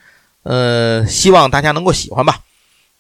[0.44, 2.40] 呃，希望大家能够喜欢吧。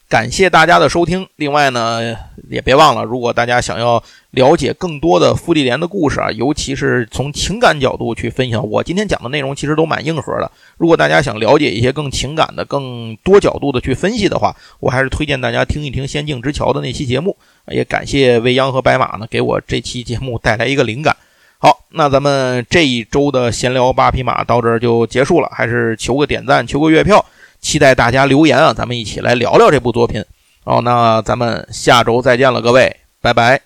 [0.10, 1.28] 感谢大家的收听。
[1.36, 2.16] 另外呢，
[2.50, 4.02] 也别忘了，如果大家想要
[4.32, 10.50] 了解更多的芙莉莲的故事啊，尤其是从情感角度去分享，我今天讲的内容其实都蛮硬核的。
[10.78, 17.36] 如果大家想了解一些更情感的、更多角度的去分析的话，我还是推荐大家听一听《仙境之桥》的那期节目。
[17.68, 21.18] 也感谢未央和白马呢，给我这期节目带来一个灵感。
[21.58, 27.26] 好，那咱们这一周的闲聊八匹马到这儿就结束了，还是求个点赞，求个月票。
[27.67, 30.25] 期待大家留言啊，咱们一起来聊聊这部作品。
[30.65, 33.61] 哦，那咱们下周再见了，各位，拜拜。